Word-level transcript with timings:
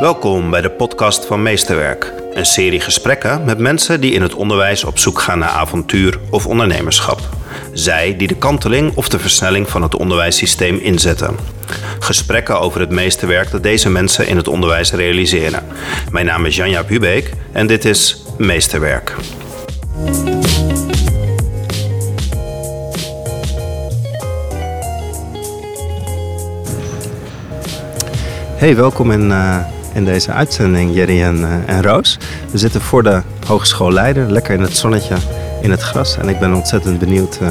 Welkom 0.00 0.50
bij 0.50 0.60
de 0.60 0.70
podcast 0.70 1.24
van 1.26 1.42
Meesterwerk. 1.42 2.12
Een 2.32 2.46
serie 2.46 2.80
gesprekken 2.80 3.44
met 3.44 3.58
mensen 3.58 4.00
die 4.00 4.12
in 4.12 4.22
het 4.22 4.34
onderwijs 4.34 4.84
op 4.84 4.98
zoek 4.98 5.20
gaan 5.20 5.38
naar 5.38 5.48
avontuur 5.48 6.18
of 6.30 6.46
ondernemerschap. 6.46 7.20
Zij 7.72 8.16
die 8.16 8.28
de 8.28 8.36
kanteling 8.36 8.96
of 8.96 9.08
de 9.08 9.18
versnelling 9.18 9.68
van 9.68 9.82
het 9.82 9.96
onderwijssysteem 9.96 10.76
inzetten. 10.76 11.36
Gesprekken 11.98 12.60
over 12.60 12.80
het 12.80 12.90
meesterwerk 12.90 13.50
dat 13.50 13.62
deze 13.62 13.90
mensen 13.90 14.26
in 14.26 14.36
het 14.36 14.48
onderwijs 14.48 14.92
realiseren. 14.92 15.64
Mijn 16.10 16.26
naam 16.26 16.46
is 16.46 16.56
Janja 16.56 16.84
Hubeek 16.86 17.30
en 17.52 17.66
dit 17.66 17.84
is 17.84 18.22
Meesterwerk. 18.38 19.14
Hey, 28.56 28.76
welkom 28.76 29.10
in, 29.10 29.32
in 29.96 30.04
deze 30.04 30.32
uitzending, 30.32 30.94
Jerry 30.94 31.22
en, 31.22 31.36
uh, 31.36 31.76
en 31.76 31.82
Roos. 31.82 32.18
We 32.50 32.58
zitten 32.58 32.80
voor 32.80 33.02
de 33.02 33.22
Hogeschool 33.46 33.92
Leiden, 33.92 34.32
lekker 34.32 34.54
in 34.54 34.60
het 34.60 34.76
zonnetje, 34.76 35.14
in 35.62 35.70
het 35.70 35.80
gras. 35.80 36.18
En 36.18 36.28
ik 36.28 36.38
ben 36.38 36.54
ontzettend 36.54 36.98
benieuwd 36.98 37.38
uh, 37.42 37.48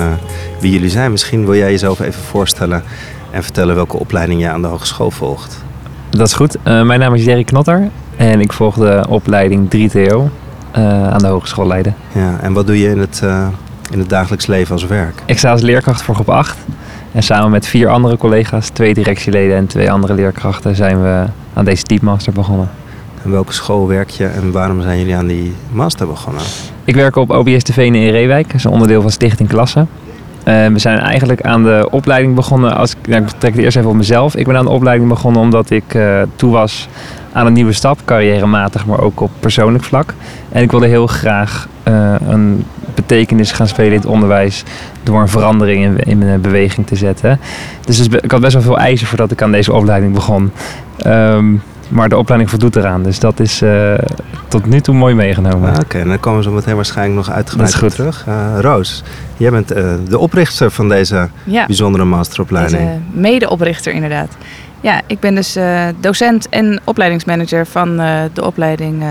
wie 0.59 0.71
jullie 0.71 0.89
zijn. 0.89 1.11
Misschien 1.11 1.45
wil 1.45 1.55
jij 1.55 1.71
jezelf 1.71 1.99
even 1.99 2.23
voorstellen 2.23 2.83
en 3.31 3.43
vertellen 3.43 3.75
welke 3.75 3.99
opleiding 3.99 4.41
je 4.41 4.49
aan 4.49 4.61
de 4.61 4.67
hogeschool 4.67 5.11
volgt. 5.11 5.63
Dat 6.09 6.27
is 6.27 6.33
goed. 6.33 6.57
mijn 6.63 6.99
naam 6.99 7.13
is 7.13 7.23
Jerry 7.23 7.43
Knotter 7.43 7.89
en 8.15 8.41
ik 8.41 8.53
volg 8.53 8.75
de 8.75 9.05
opleiding 9.09 9.75
3TO 9.75 10.23
aan 11.11 11.17
de 11.17 11.27
Hogeschool 11.27 11.67
Leiden. 11.67 11.95
Ja, 12.11 12.37
en 12.41 12.53
wat 12.53 12.67
doe 12.67 12.79
je 12.79 12.89
in 12.89 12.99
het, 12.99 13.21
in 13.91 13.99
het 13.99 14.09
dagelijks 14.09 14.45
leven 14.47 14.71
als 14.71 14.85
werk? 14.85 15.21
Ik 15.25 15.37
sta 15.37 15.51
als 15.51 15.61
leerkracht 15.61 16.01
voor 16.01 16.15
groep 16.15 16.29
8. 16.29 16.57
En 17.11 17.23
samen 17.23 17.51
met 17.51 17.67
vier 17.67 17.89
andere 17.89 18.17
collega's, 18.17 18.69
twee 18.69 18.93
directieleden 18.93 19.55
en 19.55 19.67
twee 19.67 19.91
andere 19.91 20.13
leerkrachten, 20.13 20.75
zijn 20.75 21.01
we 21.01 21.25
aan 21.55 21.65
deze 21.65 21.83
Teammaster 21.83 22.33
begonnen. 22.33 22.69
En 23.23 23.31
welke 23.31 23.53
school 23.53 23.87
werk 23.87 24.09
je 24.09 24.25
en 24.25 24.51
waarom 24.51 24.81
zijn 24.81 24.97
jullie 24.99 25.15
aan 25.15 25.27
die 25.27 25.53
master 25.71 26.07
begonnen? 26.07 26.41
Ik 26.83 26.95
werk 26.95 27.15
op 27.15 27.29
OBS 27.29 27.63
TV 27.63 27.77
in 27.77 28.09
Reewijk, 28.09 28.45
dat 28.45 28.55
is 28.55 28.63
een 28.63 28.71
onderdeel 28.71 29.01
van 29.01 29.11
Stichting 29.11 29.49
Klasse. 29.49 29.79
Uh, 29.79 30.67
we 30.67 30.79
zijn 30.79 30.99
eigenlijk 30.99 31.41
aan 31.41 31.63
de 31.63 31.87
opleiding 31.91 32.35
begonnen, 32.35 32.75
als, 32.75 32.95
nou, 33.07 33.21
ik 33.23 33.29
trek 33.29 33.53
het 33.53 33.63
eerst 33.63 33.77
even 33.77 33.89
op 33.89 33.95
mezelf. 33.95 34.35
Ik 34.35 34.45
ben 34.45 34.57
aan 34.57 34.65
de 34.65 34.71
opleiding 34.71 35.09
begonnen 35.09 35.41
omdat 35.41 35.69
ik 35.69 35.93
uh, 35.93 36.21
toe 36.35 36.51
was 36.51 36.87
aan 37.31 37.45
een 37.45 37.53
nieuwe 37.53 37.71
stap, 37.73 37.99
carrièrematig, 38.05 38.85
maar 38.85 38.99
ook 38.99 39.19
op 39.19 39.31
persoonlijk 39.39 39.83
vlak. 39.83 40.13
En 40.49 40.63
ik 40.63 40.71
wilde 40.71 40.87
heel 40.87 41.07
graag 41.07 41.67
uh, 41.87 42.15
een 42.27 42.65
betekenis 42.95 43.51
gaan 43.51 43.67
spelen 43.67 43.91
in 43.91 43.97
het 43.97 44.07
onderwijs 44.07 44.63
door 45.03 45.21
een 45.21 45.27
verandering 45.27 45.83
in, 45.83 45.97
in 45.97 46.17
mijn 46.17 46.41
beweging 46.41 46.87
te 46.87 46.95
zetten. 46.95 47.39
Dus, 47.85 47.97
dus 47.97 48.21
ik 48.21 48.31
had 48.31 48.41
best 48.41 48.53
wel 48.53 48.61
veel 48.61 48.77
eisen 48.77 49.07
voordat 49.07 49.31
ik 49.31 49.41
aan 49.41 49.51
deze 49.51 49.73
opleiding 49.73 50.13
begon. 50.13 50.51
Um, 51.05 51.61
maar 51.89 52.09
de 52.09 52.17
opleiding 52.17 52.49
voldoet 52.49 52.75
eraan. 52.75 53.03
Dus 53.03 53.19
dat 53.19 53.39
is 53.39 53.61
uh, 53.61 53.93
tot 54.47 54.65
nu 54.65 54.81
toe 54.81 54.95
mooi 54.95 55.15
meegenomen. 55.15 55.71
Ah, 55.71 55.79
Oké, 55.79 55.99
en 55.99 56.07
dan 56.07 56.19
komen 56.19 56.39
we 56.39 56.45
zo 56.45 56.51
meteen 56.51 56.75
waarschijnlijk 56.75 57.15
nog 57.27 57.35
uitgebreid 57.35 57.75
goed. 57.75 57.91
terug. 57.91 58.25
Uh, 58.27 58.59
Roos, 58.59 59.03
jij 59.37 59.51
bent 59.51 59.75
uh, 59.75 59.93
de 60.09 60.17
oprichter 60.17 60.71
van 60.71 60.89
deze 60.89 61.29
ja, 61.43 61.65
bijzondere 61.65 62.03
masteropleiding. 62.03 62.81
Deze 62.81 62.99
medeoprichter 63.11 63.93
inderdaad. 63.93 64.29
Ja, 64.81 65.01
ik 65.07 65.19
ben 65.19 65.35
dus 65.35 65.57
docent 65.99 66.49
en 66.49 66.79
opleidingsmanager 66.83 67.65
van 67.65 67.97
de 68.33 68.43
opleiding 68.43 69.03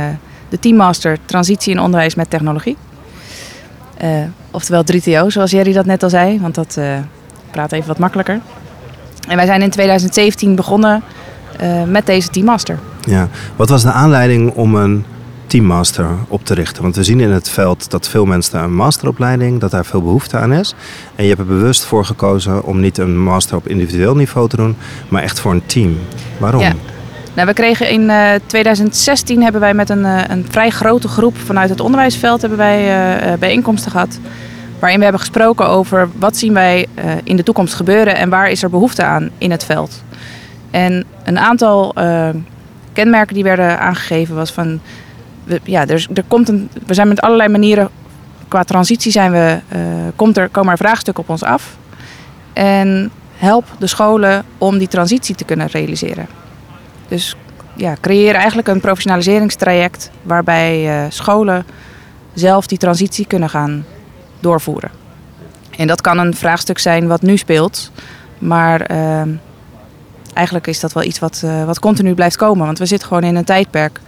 de 0.49 0.59
Teammaster 0.59 1.19
Transitie 1.25 1.73
in 1.73 1.81
Onderwijs 1.81 2.15
met 2.15 2.31
Technologie. 2.31 2.77
oftewel 4.51 4.85
3TO, 4.93 5.27
zoals 5.27 5.51
Jerry 5.51 5.73
dat 5.73 5.87
net 5.87 6.03
al 6.03 6.11
zei, 6.11 6.41
want 6.41 6.55
dat 6.55 6.79
praat 7.51 7.73
even 7.73 7.89
wat 7.89 7.99
makkelijker. 7.99 8.41
En 9.29 9.37
wij 9.37 9.47
zijn 9.47 9.63
in 9.63 9.71
2017 9.71 10.55
begonnen 10.55 11.03
uh, 11.63 11.83
met 11.85 12.07
deze 12.07 12.29
Teammaster. 12.29 12.79
Ja, 13.01 13.29
wat 13.57 13.69
was 13.69 13.83
de 13.83 13.93
aanleiding 13.93 14.53
om 14.53 14.75
een 14.75 15.05
Teammaster 15.47 16.07
op 16.29 16.45
te 16.45 16.55
richten? 16.55 16.83
Want 16.83 16.97
we 16.97 17.05
zien 17.05 17.21
in 17.21 17.31
het 17.31 17.49
veld 17.49 17.91
dat 17.91 18.09
veel 18.09 18.25
mensen 18.25 18.63
een 18.63 18.75
masteropleiding, 18.75 19.61
dat 19.61 19.71
daar 19.71 19.85
veel 19.85 20.03
behoefte 20.03 20.37
aan 20.37 20.53
is. 20.53 20.75
En 21.17 21.23
je 21.23 21.29
hebt 21.29 21.41
er 21.41 21.47
bewust 21.47 21.85
voor 21.85 22.05
gekozen 22.05 22.65
om 22.65 22.81
niet 22.81 22.99
een 22.99 23.23
master 23.23 23.57
op 23.57 23.69
individueel 23.69 24.17
niveau 24.17 24.49
te 24.49 24.57
doen, 24.57 24.77
maar 25.09 25.23
echt 25.23 25.41
voor 25.41 25.53
een 25.53 25.67
team. 25.67 25.99
Waarom? 26.39 26.61
Ja. 26.61 26.73
Nou, 27.35 27.49
we 27.49 27.55
kregen 27.55 27.91
in 27.91 28.03
uh, 28.03 28.31
2016 28.47 29.43
hebben 29.43 29.61
wij 29.61 29.75
met 29.75 29.91
een, 29.91 30.05
uh, 30.05 30.21
een 30.29 30.47
vrij 30.49 30.71
grote 30.71 31.09
groep 31.09 31.37
vanuit 31.39 31.71
het 31.71 31.81
onderwijsveld 31.81 32.41
hebben 32.41 32.59
wij, 32.59 32.81
uh, 33.33 33.39
bijeenkomsten 33.39 33.91
gehad. 33.91 34.19
Waarin 34.79 34.99
we 34.99 35.05
hebben 35.05 35.23
gesproken 35.23 35.69
over 35.69 36.09
wat 36.19 36.37
zien 36.37 36.53
wij 36.53 36.87
in 37.25 37.37
de 37.37 37.43
toekomst 37.43 37.75
gebeuren 37.75 38.17
en 38.17 38.29
waar 38.29 38.51
is 38.51 38.63
er 38.63 38.71
behoefte 38.71 39.03
aan 39.03 39.31
in 39.39 39.51
het 39.51 39.65
veld. 39.65 40.03
En 40.75 41.05
een 41.25 41.39
aantal 41.39 41.93
uh, 41.99 42.29
kenmerken 42.93 43.35
die 43.35 43.45
werden 43.45 43.81
aangegeven 43.81 44.35
was 44.35 44.53
van... 44.53 44.81
We, 45.45 45.61
ja, 45.65 45.87
er, 45.87 46.07
er 46.15 46.25
komt 46.29 46.49
een, 46.49 46.71
we 46.87 46.95
zijn 46.95 47.09
met 47.09 47.21
allerlei 47.21 47.49
manieren... 47.49 47.89
Qua 48.49 48.65
transitie 48.65 49.13
zijn 49.13 49.33
we, 49.33 49.59
uh, 49.75 49.81
komt 50.17 50.37
er, 50.37 50.49
komen 50.49 50.73
er 50.73 50.79
vraagstukken 50.79 51.23
op 51.23 51.31
ons 51.31 51.43
af. 51.43 51.77
En 52.53 53.11
help 53.37 53.65
de 53.79 53.87
scholen 53.87 54.45
om 54.59 54.79
die 54.79 54.89
transitie 54.89 55.35
te 55.35 55.45
kunnen 55.45 55.67
realiseren. 55.67 56.27
Dus 57.09 57.37
ja, 57.77 57.95
creëer 58.01 58.35
eigenlijk 58.35 58.69
een 58.69 58.81
professionaliseringstraject... 58.81 60.11
waarbij 60.23 60.87
uh, 60.87 61.11
scholen 61.11 61.65
zelf 62.33 62.67
die 62.67 62.79
transitie 62.79 63.27
kunnen 63.27 63.51
gaan 63.51 63.85
doorvoeren. 64.41 64.91
En 65.77 65.87
dat 65.87 66.01
kan 66.01 66.19
een 66.19 66.35
vraagstuk 66.35 66.79
zijn 66.79 67.07
wat 67.07 67.23
nu 67.23 67.37
speelt... 67.37 67.91
Maar 68.39 68.87
eigenlijk 70.35 70.67
is 70.67 70.81
dat 70.81 70.93
wel 70.93 71.03
iets 71.03 71.19
wat, 71.19 71.43
uh, 71.45 71.65
wat 71.65 71.79
continu 71.79 72.15
blijft 72.15 72.37
komen. 72.37 72.67
Want 72.67 72.79
we 72.79 72.87
zitten 72.87 73.09
gewoon 73.09 73.23
in 73.23 73.37
een 73.37 73.45
tijdperk 73.45 74.01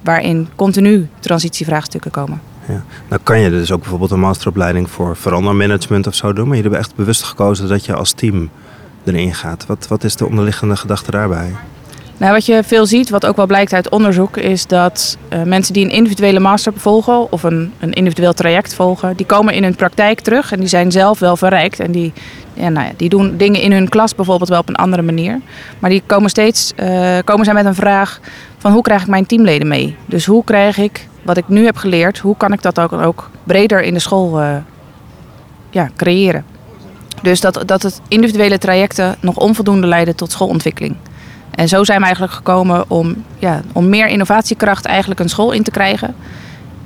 waarin 0.00 0.48
continu 0.56 1.08
transitievraagstukken 1.20 2.10
komen. 2.10 2.40
Ja. 2.68 2.82
Nou 3.08 3.20
kan 3.22 3.38
je 3.40 3.50
dus 3.50 3.72
ook 3.72 3.80
bijvoorbeeld 3.80 4.10
een 4.10 4.20
masteropleiding 4.20 4.90
voor 4.90 5.16
verandermanagement 5.16 6.06
of 6.06 6.14
zo 6.14 6.32
doen. 6.32 6.48
Maar 6.48 6.56
jullie 6.56 6.70
hebben 6.70 6.78
echt 6.78 6.94
bewust 6.94 7.22
gekozen 7.22 7.68
dat 7.68 7.84
je 7.84 7.94
als 7.94 8.12
team 8.12 8.50
erin 9.04 9.34
gaat. 9.34 9.66
Wat, 9.66 9.86
wat 9.88 10.04
is 10.04 10.16
de 10.16 10.26
onderliggende 10.26 10.76
gedachte 10.76 11.10
daarbij? 11.10 11.50
Nou, 12.16 12.32
wat 12.32 12.46
je 12.46 12.62
veel 12.64 12.86
ziet, 12.86 13.10
wat 13.10 13.26
ook 13.26 13.36
wel 13.36 13.46
blijkt 13.46 13.72
uit 13.72 13.88
onderzoek, 13.88 14.36
is 14.36 14.66
dat 14.66 15.18
uh, 15.32 15.42
mensen 15.42 15.72
die 15.72 15.84
een 15.84 15.90
individuele 15.90 16.40
master 16.40 16.72
volgen 16.76 17.32
of 17.32 17.42
een, 17.42 17.72
een 17.78 17.92
individueel 17.92 18.32
traject 18.32 18.74
volgen, 18.74 19.16
die 19.16 19.26
komen 19.26 19.54
in 19.54 19.62
hun 19.62 19.74
praktijk 19.74 20.20
terug 20.20 20.52
en 20.52 20.60
die 20.60 20.68
zijn 20.68 20.92
zelf 20.92 21.18
wel 21.18 21.36
verrijkt. 21.36 21.80
En 21.80 21.92
die, 21.92 22.12
ja, 22.54 22.68
nou 22.68 22.86
ja, 22.86 22.92
die 22.96 23.08
doen 23.08 23.36
dingen 23.36 23.60
in 23.60 23.72
hun 23.72 23.88
klas 23.88 24.14
bijvoorbeeld 24.14 24.48
wel 24.48 24.58
op 24.58 24.68
een 24.68 24.76
andere 24.76 25.02
manier. 25.02 25.40
Maar 25.78 25.90
die 25.90 26.02
komen 26.06 26.30
steeds 26.30 26.72
uh, 26.76 27.18
komen 27.24 27.44
zij 27.44 27.54
met 27.54 27.64
een 27.64 27.74
vraag 27.74 28.20
van 28.58 28.72
hoe 28.72 28.82
krijg 28.82 29.02
ik 29.02 29.08
mijn 29.08 29.26
teamleden 29.26 29.68
mee? 29.68 29.96
Dus 30.06 30.26
hoe 30.26 30.44
krijg 30.44 30.78
ik 30.78 31.08
wat 31.22 31.36
ik 31.36 31.48
nu 31.48 31.64
heb 31.64 31.76
geleerd, 31.76 32.18
hoe 32.18 32.36
kan 32.36 32.52
ik 32.52 32.62
dat 32.62 32.80
ook, 32.80 32.92
ook 32.92 33.30
breder 33.44 33.82
in 33.82 33.94
de 33.94 34.00
school 34.00 34.40
uh, 34.40 34.56
ja, 35.70 35.88
creëren? 35.96 36.44
Dus 37.22 37.40
dat, 37.40 37.62
dat 37.66 37.82
het 37.82 38.00
individuele 38.08 38.58
trajecten 38.58 39.16
nog 39.20 39.36
onvoldoende 39.36 39.86
leiden 39.86 40.16
tot 40.16 40.32
schoolontwikkeling. 40.32 40.96
En 41.50 41.68
zo 41.68 41.84
zijn 41.84 41.98
we 41.98 42.04
eigenlijk 42.04 42.34
gekomen 42.34 42.84
om, 42.90 43.24
ja, 43.38 43.60
om 43.72 43.88
meer 43.88 44.06
innovatiekracht 44.06 44.84
eigenlijk 44.84 45.20
een 45.20 45.28
school 45.28 45.52
in 45.52 45.62
te 45.62 45.70
krijgen. 45.70 46.14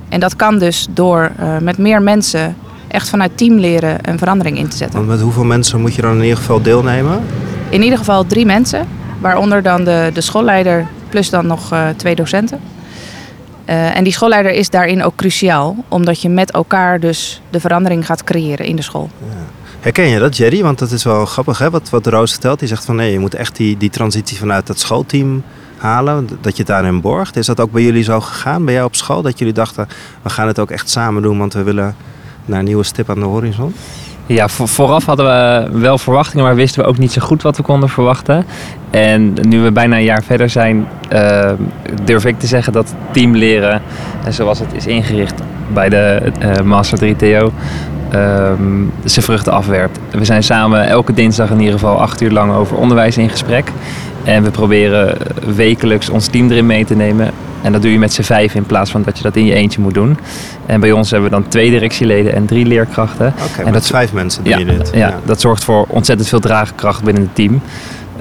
En 0.09 0.19
dat 0.19 0.35
kan 0.35 0.57
dus 0.57 0.87
door 0.89 1.31
uh, 1.39 1.57
met 1.57 1.77
meer 1.77 2.01
mensen 2.01 2.55
echt 2.87 3.09
vanuit 3.09 3.37
team 3.37 3.57
leren 3.57 3.97
een 4.01 4.17
verandering 4.17 4.57
in 4.57 4.67
te 4.67 4.77
zetten. 4.77 4.97
Want 4.97 5.11
met 5.11 5.21
hoeveel 5.21 5.43
mensen 5.43 5.81
moet 5.81 5.95
je 5.95 6.01
dan 6.01 6.15
in 6.15 6.21
ieder 6.21 6.37
geval 6.37 6.61
deelnemen? 6.61 7.23
In 7.69 7.83
ieder 7.83 7.97
geval 7.97 8.25
drie 8.25 8.45
mensen, 8.45 8.87
waaronder 9.19 9.61
dan 9.61 9.83
de, 9.83 10.09
de 10.13 10.21
schoolleider 10.21 10.87
plus 11.09 11.29
dan 11.29 11.47
nog 11.47 11.73
uh, 11.73 11.87
twee 11.95 12.15
docenten. 12.15 12.59
Uh, 13.69 13.97
en 13.97 14.03
die 14.03 14.13
schoolleider 14.13 14.51
is 14.51 14.69
daarin 14.69 15.03
ook 15.03 15.15
cruciaal, 15.15 15.75
omdat 15.87 16.21
je 16.21 16.29
met 16.29 16.51
elkaar 16.51 16.99
dus 16.99 17.41
de 17.49 17.59
verandering 17.59 18.05
gaat 18.05 18.23
creëren 18.23 18.65
in 18.65 18.75
de 18.75 18.81
school. 18.81 19.09
Ja. 19.19 19.35
Herken 19.79 20.07
je 20.07 20.19
dat, 20.19 20.37
Jerry? 20.37 20.61
Want 20.61 20.79
dat 20.79 20.91
is 20.91 21.03
wel 21.03 21.25
grappig, 21.25 21.57
hè? 21.57 21.69
Wat, 21.69 21.89
wat 21.89 22.07
Roos 22.07 22.31
vertelt. 22.31 22.59
Die 22.59 22.67
zegt 22.67 22.85
van 22.85 22.95
nee, 22.95 23.11
je 23.11 23.19
moet 23.19 23.35
echt 23.35 23.55
die, 23.55 23.77
die 23.77 23.89
transitie 23.89 24.37
vanuit 24.37 24.67
het 24.67 24.79
schoolteam 24.79 25.43
halen. 25.77 26.27
Dat 26.41 26.51
je 26.51 26.57
het 26.57 26.67
daarin 26.67 27.01
borgt. 27.01 27.35
Is 27.35 27.45
dat 27.45 27.59
ook 27.59 27.71
bij 27.71 27.81
jullie 27.81 28.03
zo 28.03 28.19
gegaan? 28.19 28.65
Bij 28.65 28.73
jou 28.73 28.85
op 28.85 28.95
school? 28.95 29.21
Dat 29.21 29.39
jullie 29.39 29.53
dachten, 29.53 29.87
we 30.21 30.29
gaan 30.29 30.47
het 30.47 30.59
ook 30.59 30.71
echt 30.71 30.89
samen 30.89 31.21
doen, 31.21 31.37
want 31.37 31.53
we 31.53 31.63
willen 31.63 31.95
naar 32.47 32.59
een 32.59 32.65
nieuwe 32.65 32.83
stip 32.83 33.09
aan 33.09 33.19
de 33.19 33.25
horizon? 33.25 33.73
Ja, 34.25 34.47
vooraf 34.47 35.05
hadden 35.05 35.25
we 35.25 35.79
wel 35.79 35.97
verwachtingen, 35.97 36.45
maar 36.45 36.55
wisten 36.55 36.81
we 36.81 36.87
ook 36.87 36.97
niet 36.97 37.11
zo 37.11 37.21
goed 37.21 37.41
wat 37.41 37.57
we 37.57 37.63
konden 37.63 37.89
verwachten. 37.89 38.45
En 38.89 39.33
nu 39.41 39.61
we 39.61 39.71
bijna 39.71 39.95
een 39.95 40.03
jaar 40.03 40.23
verder 40.23 40.49
zijn, 40.49 40.87
uh, 41.13 41.51
durf 42.03 42.25
ik 42.25 42.39
te 42.39 42.47
zeggen 42.47 42.73
dat 42.73 42.95
teamleren, 43.11 43.81
en 44.25 44.33
zoals 44.33 44.59
het 44.59 44.73
is 44.73 44.87
ingericht 44.87 45.41
bij 45.73 45.89
de 45.89 46.31
uh, 46.41 46.61
Master 46.61 46.99
3TO, 46.99 47.53
um, 48.13 48.91
zijn 49.03 49.25
vruchten 49.25 49.53
afwerpt. 49.53 49.99
We 50.11 50.25
zijn 50.25 50.43
samen 50.43 50.87
elke 50.87 51.13
dinsdag 51.13 51.49
in 51.49 51.59
ieder 51.59 51.73
geval 51.73 52.01
acht 52.01 52.21
uur 52.21 52.31
lang 52.31 52.53
over 52.53 52.77
onderwijs 52.77 53.17
in 53.17 53.29
gesprek. 53.29 53.71
En 54.27 54.43
we 54.43 54.51
proberen 54.51 55.17
wekelijks 55.55 56.09
ons 56.09 56.27
team 56.27 56.51
erin 56.51 56.65
mee 56.65 56.85
te 56.85 56.95
nemen. 56.95 57.31
En 57.61 57.71
dat 57.71 57.81
doe 57.81 57.91
je 57.91 57.99
met 57.99 58.13
z'n 58.13 58.21
vijf 58.21 58.55
in 58.55 58.63
plaats 58.63 58.91
van 58.91 59.03
dat 59.03 59.17
je 59.17 59.23
dat 59.23 59.35
in 59.35 59.45
je 59.45 59.53
eentje 59.53 59.81
moet 59.81 59.93
doen. 59.93 60.17
En 60.65 60.79
bij 60.79 60.91
ons 60.91 61.11
hebben 61.11 61.29
we 61.29 61.35
dan 61.35 61.47
twee 61.47 61.69
directieleden 61.69 62.33
en 62.33 62.45
drie 62.45 62.65
leerkrachten. 62.65 63.27
Oké, 63.27 63.51
okay, 63.51 63.65
en 63.65 63.73
dat 63.73 63.87
vijf 63.87 64.13
mensen 64.13 64.43
doen 64.43 64.53
ja, 64.53 64.59
je 64.59 64.65
dit. 64.65 64.89
Ja, 64.93 64.99
ja, 65.07 65.19
dat 65.25 65.41
zorgt 65.41 65.63
voor 65.63 65.85
ontzettend 65.89 66.29
veel 66.29 66.39
draagkracht 66.39 67.03
binnen 67.03 67.23
het 67.23 67.35
team. 67.35 67.61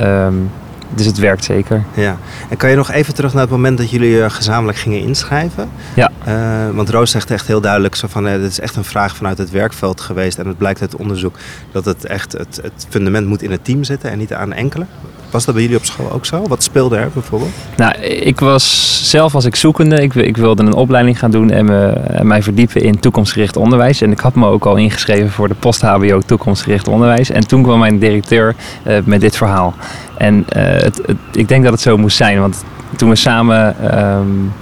Um, 0.00 0.50
dus 0.94 1.06
het 1.06 1.18
werkt 1.18 1.44
zeker. 1.44 1.84
Ja. 1.94 2.16
En 2.48 2.56
kan 2.56 2.70
je 2.70 2.76
nog 2.76 2.90
even 2.90 3.14
terug 3.14 3.32
naar 3.32 3.42
het 3.42 3.50
moment 3.50 3.78
dat 3.78 3.90
jullie 3.90 4.16
uh, 4.16 4.30
gezamenlijk 4.30 4.78
gingen 4.78 5.00
inschrijven? 5.00 5.68
Ja. 5.94 6.10
Uh, 6.28 6.34
want 6.76 6.90
Roos 6.90 7.10
zegt 7.10 7.30
echt 7.30 7.46
heel 7.46 7.60
duidelijk 7.60 7.94
zo 7.94 8.06
van, 8.10 8.26
uh, 8.26 8.32
dit 8.32 8.50
is 8.50 8.60
echt 8.60 8.76
een 8.76 8.84
vraag 8.84 9.16
vanuit 9.16 9.38
het 9.38 9.50
werkveld 9.50 10.00
geweest. 10.00 10.38
En 10.38 10.46
het 10.46 10.58
blijkt 10.58 10.80
uit 10.80 10.96
onderzoek 10.96 11.36
dat 11.72 11.84
het 11.84 12.04
echt 12.04 12.32
het, 12.32 12.60
het 12.62 12.86
fundament 12.88 13.26
moet 13.26 13.42
in 13.42 13.50
het 13.50 13.64
team 13.64 13.84
zitten 13.84 14.10
en 14.10 14.18
niet 14.18 14.32
aan 14.32 14.52
enkele. 14.52 14.86
Was 15.30 15.44
dat 15.44 15.54
bij 15.54 15.62
jullie 15.62 15.78
op 15.78 15.84
school 15.84 16.12
ook 16.12 16.26
zo? 16.26 16.42
Wat 16.48 16.62
speelde 16.62 16.96
er 16.96 17.10
bijvoorbeeld? 17.12 17.50
Nou, 17.76 17.94
ik 18.02 18.40
was 18.40 19.00
zelf 19.10 19.34
als 19.34 19.44
ik 19.44 19.56
zoekende. 19.56 20.02
Ik, 20.02 20.14
ik 20.14 20.36
wilde 20.36 20.62
een 20.62 20.74
opleiding 20.74 21.18
gaan 21.18 21.30
doen 21.30 21.50
en, 21.50 21.64
me, 21.64 21.92
mij 22.22 22.42
verdiepen 22.42 22.82
in 22.82 23.00
toekomstgericht 23.00 23.56
onderwijs. 23.56 24.00
En 24.00 24.10
ik 24.10 24.20
had 24.20 24.34
me 24.34 24.46
ook 24.46 24.66
al 24.66 24.76
ingeschreven 24.76 25.30
voor 25.30 25.48
de 25.48 25.54
post-HBO 25.54 26.20
toekomstgericht 26.20 26.88
onderwijs. 26.88 27.30
En 27.30 27.46
toen 27.46 27.62
kwam 27.62 27.78
mijn 27.78 27.98
directeur 27.98 28.54
uh, 28.86 28.96
met 29.04 29.20
dit 29.20 29.36
verhaal. 29.36 29.74
En 30.18 30.46
uh, 30.56 30.62
het, 30.62 31.00
ik 31.32 31.48
denk 31.48 31.62
dat 31.62 31.72
het 31.72 31.82
zo 31.82 31.96
moest 31.96 32.16
zijn. 32.16 32.40
Want 32.40 32.64
toen 32.96 33.08
we 33.08 33.16
samen 33.16 33.76
um, 33.98 34.52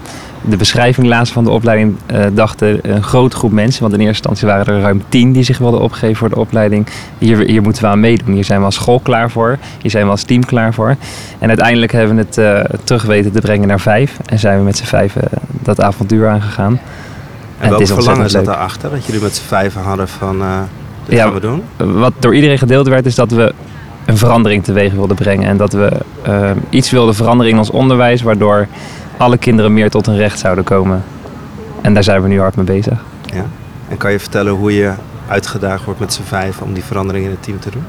de 0.49 0.56
beschrijving 0.56 1.06
lazen 1.06 1.35
van 1.35 1.44
de 1.44 1.50
opleiding, 1.50 1.96
uh, 2.12 2.25
dachten 2.32 2.79
een 2.82 3.02
grote 3.02 3.37
groep 3.37 3.52
mensen, 3.52 3.82
want 3.82 3.94
in 3.94 4.00
eerste 4.00 4.29
instantie 4.29 4.49
waren 4.49 4.75
er 4.75 4.81
ruim 4.81 5.02
tien 5.08 5.32
die 5.32 5.43
zich 5.43 5.58
wilden 5.58 5.81
opgeven 5.81 6.17
voor 6.17 6.29
de 6.29 6.37
opleiding. 6.37 6.87
Hier, 7.19 7.38
hier 7.38 7.62
moeten 7.62 7.82
we 7.82 7.88
aan 7.88 8.00
meedoen. 8.00 8.35
Hier 8.35 8.44
zijn 8.44 8.58
we 8.58 8.64
als 8.64 8.75
school 8.75 9.00
klaar 9.00 9.31
voor. 9.31 9.58
Hier 9.81 9.91
zijn 9.91 10.05
we 10.05 10.11
als 10.11 10.23
team 10.23 10.44
klaar 10.44 10.75
voor. 10.75 10.96
En 11.38 11.49
uiteindelijk 11.49 11.93
hebben 11.93 12.17
we 12.17 12.23
het 12.23 12.38
uh, 12.38 12.76
terug 12.85 13.02
weten 13.02 13.32
te 13.32 13.41
brengen 13.41 13.69
naar 13.69 13.81
vijf. 13.81 14.19
En 14.26 14.38
zijn 14.38 14.58
we 14.58 14.64
met 14.64 14.76
z'n 14.76 14.85
vijf 14.85 15.17
dat 15.62 15.81
avontuur 15.81 16.29
aangegaan. 16.29 16.81
En, 17.58 17.64
en 17.64 17.70
welk 17.70 17.87
verlangen 17.87 18.31
zat 18.31 18.44
daarachter? 18.44 18.91
Dat 18.91 19.06
jullie 19.06 19.23
met 19.23 19.37
z'n 19.37 19.46
vijven 19.46 19.82
hadden 19.82 20.08
van 20.08 20.38
dit 21.06 21.17
ja, 21.17 21.25
gaan 21.25 21.35
we 21.35 21.41
doen? 21.41 21.62
Wat 21.76 22.12
door 22.19 22.35
iedereen 22.35 22.58
gedeeld 22.58 22.88
werd 22.88 23.06
is 23.06 23.14
dat 23.14 23.31
we 23.31 23.55
een 24.06 24.17
verandering 24.17 24.64
teweeg 24.64 24.93
wilden 24.93 25.17
brengen. 25.17 25.49
En 25.49 25.56
dat 25.56 25.73
we 25.73 25.93
iets 26.70 26.91
wilden 26.91 27.14
veranderen 27.14 27.52
in 27.52 27.58
ons 27.58 27.70
onderwijs, 27.70 28.23
waardoor 28.23 28.67
alle 29.16 29.38
kinderen 29.38 29.72
meer 29.72 29.90
tot 29.90 30.06
hun 30.06 30.16
recht 30.16 30.38
zouden 30.38 30.64
komen. 30.64 31.05
En 31.81 31.94
daar 31.94 32.05
zijn 32.05 32.22
we 32.22 32.28
nu 32.28 32.40
hard 32.40 32.56
mee 32.56 32.64
bezig. 32.64 33.05
Ja. 33.25 33.44
En 33.88 33.96
kan 33.96 34.12
je 34.12 34.19
vertellen 34.19 34.52
hoe 34.52 34.75
je 34.75 34.93
uitgedaagd 35.28 35.84
wordt 35.84 36.00
met 36.00 36.12
z'n 36.12 36.22
vijf 36.22 36.61
om 36.61 36.72
die 36.72 36.84
verandering 36.84 37.25
in 37.25 37.31
het 37.31 37.43
team 37.43 37.58
te 37.58 37.70
doen? 37.70 37.84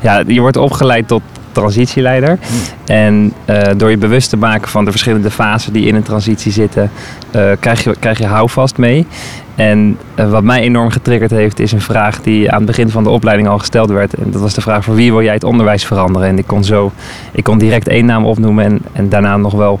Ja, 0.00 0.22
je 0.26 0.40
wordt 0.40 0.56
opgeleid 0.56 1.08
tot 1.08 1.22
transitieleider. 1.52 2.38
En 2.84 3.32
uh, 3.50 3.60
door 3.76 3.90
je 3.90 3.96
bewust 3.96 4.30
te 4.30 4.36
maken 4.36 4.68
van 4.68 4.84
de 4.84 4.90
verschillende 4.90 5.30
fasen 5.30 5.72
die 5.72 5.86
in 5.86 5.94
een 5.94 6.02
transitie 6.02 6.52
zitten, 6.52 6.90
uh, 7.36 7.50
krijg, 7.60 7.84
je, 7.84 7.96
krijg 7.98 8.18
je 8.18 8.26
houvast 8.26 8.76
mee. 8.76 9.06
En 9.54 9.98
uh, 10.18 10.30
wat 10.30 10.42
mij 10.42 10.60
enorm 10.60 10.90
getriggerd 10.90 11.30
heeft, 11.30 11.58
is 11.58 11.72
een 11.72 11.80
vraag 11.80 12.20
die 12.20 12.50
aan 12.50 12.56
het 12.56 12.66
begin 12.66 12.90
van 12.90 13.02
de 13.04 13.10
opleiding 13.10 13.48
al 13.48 13.58
gesteld 13.58 13.90
werd. 13.90 14.14
En 14.14 14.30
dat 14.30 14.40
was 14.40 14.54
de 14.54 14.60
vraag: 14.60 14.84
voor 14.84 14.94
wie 14.94 15.12
wil 15.12 15.22
jij 15.22 15.34
het 15.34 15.44
onderwijs 15.44 15.86
veranderen? 15.86 16.28
En 16.28 16.38
ik 16.38 16.46
kon 16.46 16.64
zo, 16.64 16.92
ik 17.32 17.44
kon 17.44 17.58
direct 17.58 17.88
één 17.88 18.04
naam 18.04 18.24
opnoemen 18.24 18.64
en, 18.64 18.80
en 18.92 19.08
daarna 19.08 19.36
nog 19.36 19.52
wel 19.52 19.80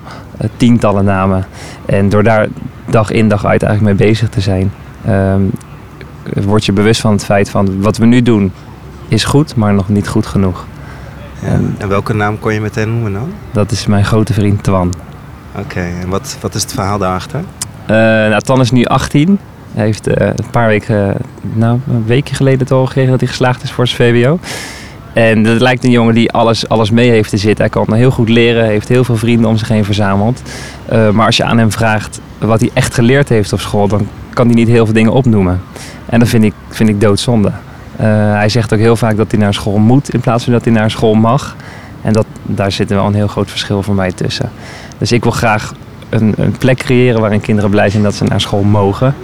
tientallen 0.56 1.04
namen. 1.04 1.46
En 1.86 2.08
door 2.08 2.22
daar 2.22 2.48
dag 2.90 3.10
in 3.10 3.28
dag 3.28 3.44
uit 3.44 3.62
eigenlijk 3.62 3.98
mee 3.98 4.08
bezig 4.08 4.28
te 4.28 4.40
zijn, 4.40 4.72
um, 5.08 5.50
word 6.44 6.64
je 6.64 6.72
bewust 6.72 7.00
van 7.00 7.12
het 7.12 7.24
feit 7.24 7.50
van 7.50 7.82
wat 7.82 7.96
we 7.96 8.06
nu 8.06 8.22
doen 8.22 8.52
is 9.08 9.24
goed, 9.24 9.56
maar 9.56 9.74
nog 9.74 9.88
niet 9.88 10.08
goed 10.08 10.26
genoeg. 10.26 10.66
Ja. 11.42 11.48
En, 11.78 11.88
welke 11.88 12.14
naam 12.14 12.38
kon 12.38 12.54
je 12.54 12.60
meteen 12.60 12.90
noemen 12.90 13.12
dan? 13.12 13.32
Dat 13.52 13.70
is 13.70 13.86
mijn 13.86 14.04
grote 14.04 14.32
vriend 14.32 14.62
Twan. 14.62 14.92
Oké, 15.52 15.64
okay. 15.64 16.00
en 16.00 16.08
wat, 16.08 16.36
wat 16.40 16.54
is 16.54 16.62
het 16.62 16.72
verhaal 16.72 16.98
daarachter? 16.98 17.40
Uh, 17.40 17.96
nou, 17.96 18.40
Twan 18.40 18.60
is 18.60 18.70
nu 18.70 18.84
18. 18.84 19.38
Hij 19.74 19.84
heeft 19.84 20.08
uh, 20.08 20.14
een 20.16 20.50
paar 20.50 20.66
weken, 20.66 21.16
nou, 21.42 21.80
een 21.88 22.04
weekje 22.06 22.34
geleden 22.34 22.66
toch 22.66 22.78
al 22.78 22.86
gekregen 22.86 23.10
dat 23.10 23.20
hij 23.20 23.28
geslaagd 23.28 23.62
is 23.62 23.72
voor 23.72 23.86
zijn 23.86 24.14
VWO. 24.14 24.38
En 25.16 25.42
dat 25.42 25.60
lijkt 25.60 25.84
een 25.84 25.90
jongen 25.90 26.14
die 26.14 26.30
alles, 26.30 26.68
alles 26.68 26.90
mee 26.90 27.10
heeft 27.10 27.30
te 27.30 27.36
zitten. 27.36 27.64
Hij 27.64 27.68
kan 27.68 27.94
heel 27.94 28.10
goed 28.10 28.28
leren, 28.28 28.64
heeft 28.64 28.88
heel 28.88 29.04
veel 29.04 29.16
vrienden 29.16 29.50
om 29.50 29.56
zich 29.56 29.68
heen 29.68 29.84
verzameld. 29.84 30.42
Uh, 30.92 31.10
maar 31.10 31.26
als 31.26 31.36
je 31.36 31.44
aan 31.44 31.58
hem 31.58 31.72
vraagt 31.72 32.20
wat 32.38 32.60
hij 32.60 32.70
echt 32.72 32.94
geleerd 32.94 33.28
heeft 33.28 33.52
op 33.52 33.60
school, 33.60 33.88
dan 33.88 34.08
kan 34.32 34.46
hij 34.46 34.54
niet 34.54 34.68
heel 34.68 34.84
veel 34.84 34.94
dingen 34.94 35.12
opnoemen. 35.12 35.60
En 36.06 36.18
dat 36.18 36.28
vind 36.28 36.44
ik, 36.44 36.52
vind 36.68 36.88
ik 36.88 37.00
doodzonde. 37.00 37.48
Uh, 37.48 37.52
hij 38.32 38.48
zegt 38.48 38.72
ook 38.72 38.78
heel 38.78 38.96
vaak 38.96 39.16
dat 39.16 39.30
hij 39.30 39.40
naar 39.40 39.54
school 39.54 39.78
moet 39.78 40.14
in 40.14 40.20
plaats 40.20 40.44
van 40.44 40.52
dat 40.52 40.64
hij 40.64 40.72
naar 40.72 40.90
school 40.90 41.14
mag. 41.14 41.56
En 42.02 42.12
dat, 42.12 42.26
daar 42.42 42.72
zit 42.72 42.88
wel 42.88 43.06
een 43.06 43.14
heel 43.14 43.28
groot 43.28 43.50
verschil 43.50 43.82
voor 43.82 43.94
mij 43.94 44.12
tussen. 44.12 44.50
Dus 44.98 45.12
ik 45.12 45.22
wil 45.22 45.32
graag 45.32 45.72
een, 46.08 46.34
een 46.36 46.54
plek 46.58 46.78
creëren 46.78 47.20
waarin 47.20 47.40
kinderen 47.40 47.70
blij 47.70 47.90
zijn 47.90 48.02
dat 48.02 48.14
ze 48.14 48.24
naar 48.24 48.40
school 48.40 48.62
mogen. 48.62 49.14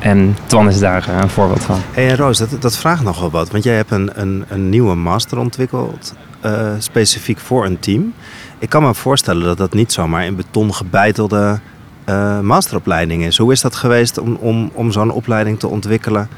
En 0.00 0.36
Twan 0.46 0.68
is 0.68 0.78
daar 0.78 1.08
een 1.08 1.28
voorbeeld 1.28 1.62
van. 1.62 1.80
Hé 1.92 2.06
hey, 2.06 2.16
Roos, 2.16 2.38
dat, 2.38 2.62
dat 2.62 2.76
vraagt 2.76 3.02
nog 3.02 3.20
wel 3.20 3.30
wat. 3.30 3.50
Want 3.50 3.64
jij 3.64 3.74
hebt 3.74 3.90
een, 3.90 4.10
een, 4.14 4.44
een 4.48 4.68
nieuwe 4.68 4.94
master 4.94 5.38
ontwikkeld, 5.38 6.14
uh, 6.44 6.70
specifiek 6.78 7.38
voor 7.38 7.64
een 7.64 7.78
team. 7.78 8.14
Ik 8.58 8.68
kan 8.68 8.82
me 8.82 8.94
voorstellen 8.94 9.44
dat 9.44 9.58
dat 9.58 9.72
niet 9.72 9.92
zomaar 9.92 10.24
in 10.24 10.36
beton 10.36 10.74
gebeitelde 10.74 11.58
uh, 12.08 12.40
masteropleiding 12.40 13.24
is. 13.24 13.38
Hoe 13.38 13.52
is 13.52 13.60
dat 13.60 13.76
geweest 13.76 14.18
om, 14.18 14.34
om, 14.34 14.70
om 14.74 14.92
zo'n 14.92 15.10
opleiding 15.10 15.58
te 15.58 15.68
ontwikkelen 15.68 16.28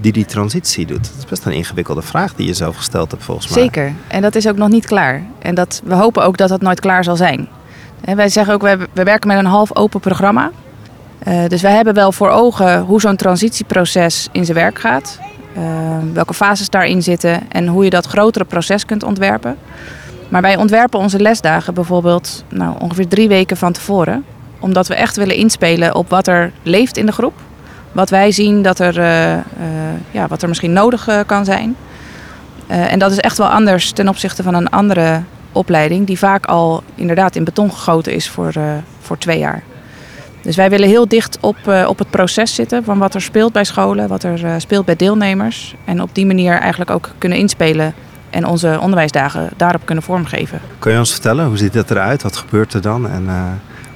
die 0.00 0.12
die 0.12 0.24
transitie 0.24 0.86
doet? 0.86 1.04
Dat 1.04 1.18
is 1.18 1.24
best 1.24 1.44
een 1.44 1.52
ingewikkelde 1.52 2.02
vraag 2.02 2.34
die 2.34 2.46
je 2.46 2.54
zelf 2.54 2.76
gesteld 2.76 3.10
hebt 3.10 3.24
volgens 3.24 3.48
mij. 3.48 3.62
Zeker, 3.62 3.92
en 4.08 4.22
dat 4.22 4.34
is 4.34 4.48
ook 4.48 4.56
nog 4.56 4.68
niet 4.68 4.86
klaar. 4.86 5.22
En 5.38 5.54
dat, 5.54 5.82
we 5.84 5.94
hopen 5.94 6.24
ook 6.24 6.36
dat 6.36 6.48
dat 6.48 6.60
nooit 6.60 6.80
klaar 6.80 7.04
zal 7.04 7.16
zijn. 7.16 7.48
En 8.00 8.16
wij 8.16 8.28
zeggen 8.28 8.54
ook, 8.54 8.62
we, 8.62 8.88
we 8.92 9.02
werken 9.02 9.28
met 9.28 9.38
een 9.38 9.44
half 9.44 9.76
open 9.76 10.00
programma. 10.00 10.50
Uh, 11.28 11.46
dus 11.46 11.62
wij 11.62 11.74
hebben 11.74 11.94
wel 11.94 12.12
voor 12.12 12.28
ogen 12.28 12.80
hoe 12.80 13.00
zo'n 13.00 13.16
transitieproces 13.16 14.28
in 14.32 14.44
zijn 14.44 14.56
werk 14.56 14.78
gaat. 14.78 15.18
Uh, 15.56 15.62
welke 16.12 16.34
fases 16.34 16.70
daarin 16.70 17.02
zitten 17.02 17.50
en 17.52 17.66
hoe 17.66 17.84
je 17.84 17.90
dat 17.90 18.06
grotere 18.06 18.44
proces 18.44 18.84
kunt 18.86 19.02
ontwerpen. 19.02 19.56
Maar 20.28 20.42
wij 20.42 20.56
ontwerpen 20.56 20.98
onze 20.98 21.20
lesdagen 21.20 21.74
bijvoorbeeld 21.74 22.44
nou, 22.48 22.76
ongeveer 22.78 23.08
drie 23.08 23.28
weken 23.28 23.56
van 23.56 23.72
tevoren. 23.72 24.24
Omdat 24.60 24.88
we 24.88 24.94
echt 24.94 25.16
willen 25.16 25.36
inspelen 25.36 25.94
op 25.94 26.10
wat 26.10 26.26
er 26.26 26.52
leeft 26.62 26.96
in 26.96 27.06
de 27.06 27.12
groep. 27.12 27.34
Wat 27.92 28.10
wij 28.10 28.32
zien 28.32 28.62
dat 28.62 28.78
er, 28.78 28.98
uh, 28.98 29.42
ja, 30.10 30.26
wat 30.28 30.42
er 30.42 30.48
misschien 30.48 30.72
nodig 30.72 31.08
kan 31.26 31.44
zijn. 31.44 31.76
en 32.66 32.98
dat 32.98 33.10
is 33.10 33.18
echt 33.18 33.38
wel 33.38 33.48
anders 33.48 33.92
ten 33.92 34.08
opzichte 34.08 34.42
van 34.42 34.54
een 34.54 34.70
andere 34.70 35.22
opleiding. 35.52 36.06
Die 36.06 36.18
vaak 36.18 36.46
al 36.46 36.82
inderdaad 36.94 37.36
in 37.36 37.44
beton 37.44 37.72
gegoten 37.72 38.12
is 38.12 38.28
voor, 38.28 38.52
voor 39.00 39.18
twee 39.18 39.38
jaar. 39.38 39.62
Dus 40.44 40.56
wij 40.56 40.70
willen 40.70 40.88
heel 40.88 41.08
dicht 41.08 41.38
op, 41.40 41.56
uh, 41.68 41.86
op 41.88 41.98
het 41.98 42.10
proces 42.10 42.54
zitten 42.54 42.84
van 42.84 42.98
wat 42.98 43.14
er 43.14 43.22
speelt 43.22 43.52
bij 43.52 43.64
scholen, 43.64 44.08
wat 44.08 44.22
er 44.22 44.44
uh, 44.44 44.54
speelt 44.58 44.84
bij 44.84 44.96
deelnemers. 44.96 45.74
En 45.84 46.02
op 46.02 46.10
die 46.12 46.26
manier 46.26 46.52
eigenlijk 46.58 46.90
ook 46.90 47.10
kunnen 47.18 47.38
inspelen 47.38 47.94
en 48.30 48.46
onze 48.46 48.78
onderwijsdagen 48.80 49.50
daarop 49.56 49.80
kunnen 49.84 50.04
vormgeven. 50.04 50.60
Kun 50.78 50.92
je 50.92 50.98
ons 50.98 51.12
vertellen, 51.12 51.46
hoe 51.46 51.56
ziet 51.56 51.72
dat 51.72 51.90
eruit? 51.90 52.22
Wat 52.22 52.36
gebeurt 52.36 52.74
er 52.74 52.80
dan? 52.80 53.08
En 53.08 53.24
uh, 53.24 53.42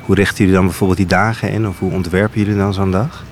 hoe 0.05 0.15
richten 0.15 0.37
jullie 0.37 0.55
dan 0.55 0.65
bijvoorbeeld 0.65 0.99
die 0.99 1.09
dagen 1.09 1.51
in? 1.51 1.69
Of 1.69 1.79
hoe 1.79 1.93
ontwerpen 1.93 2.41
jullie 2.41 2.57
dan 2.57 2.75
zo'n 2.75 2.91
dag? 2.91 3.25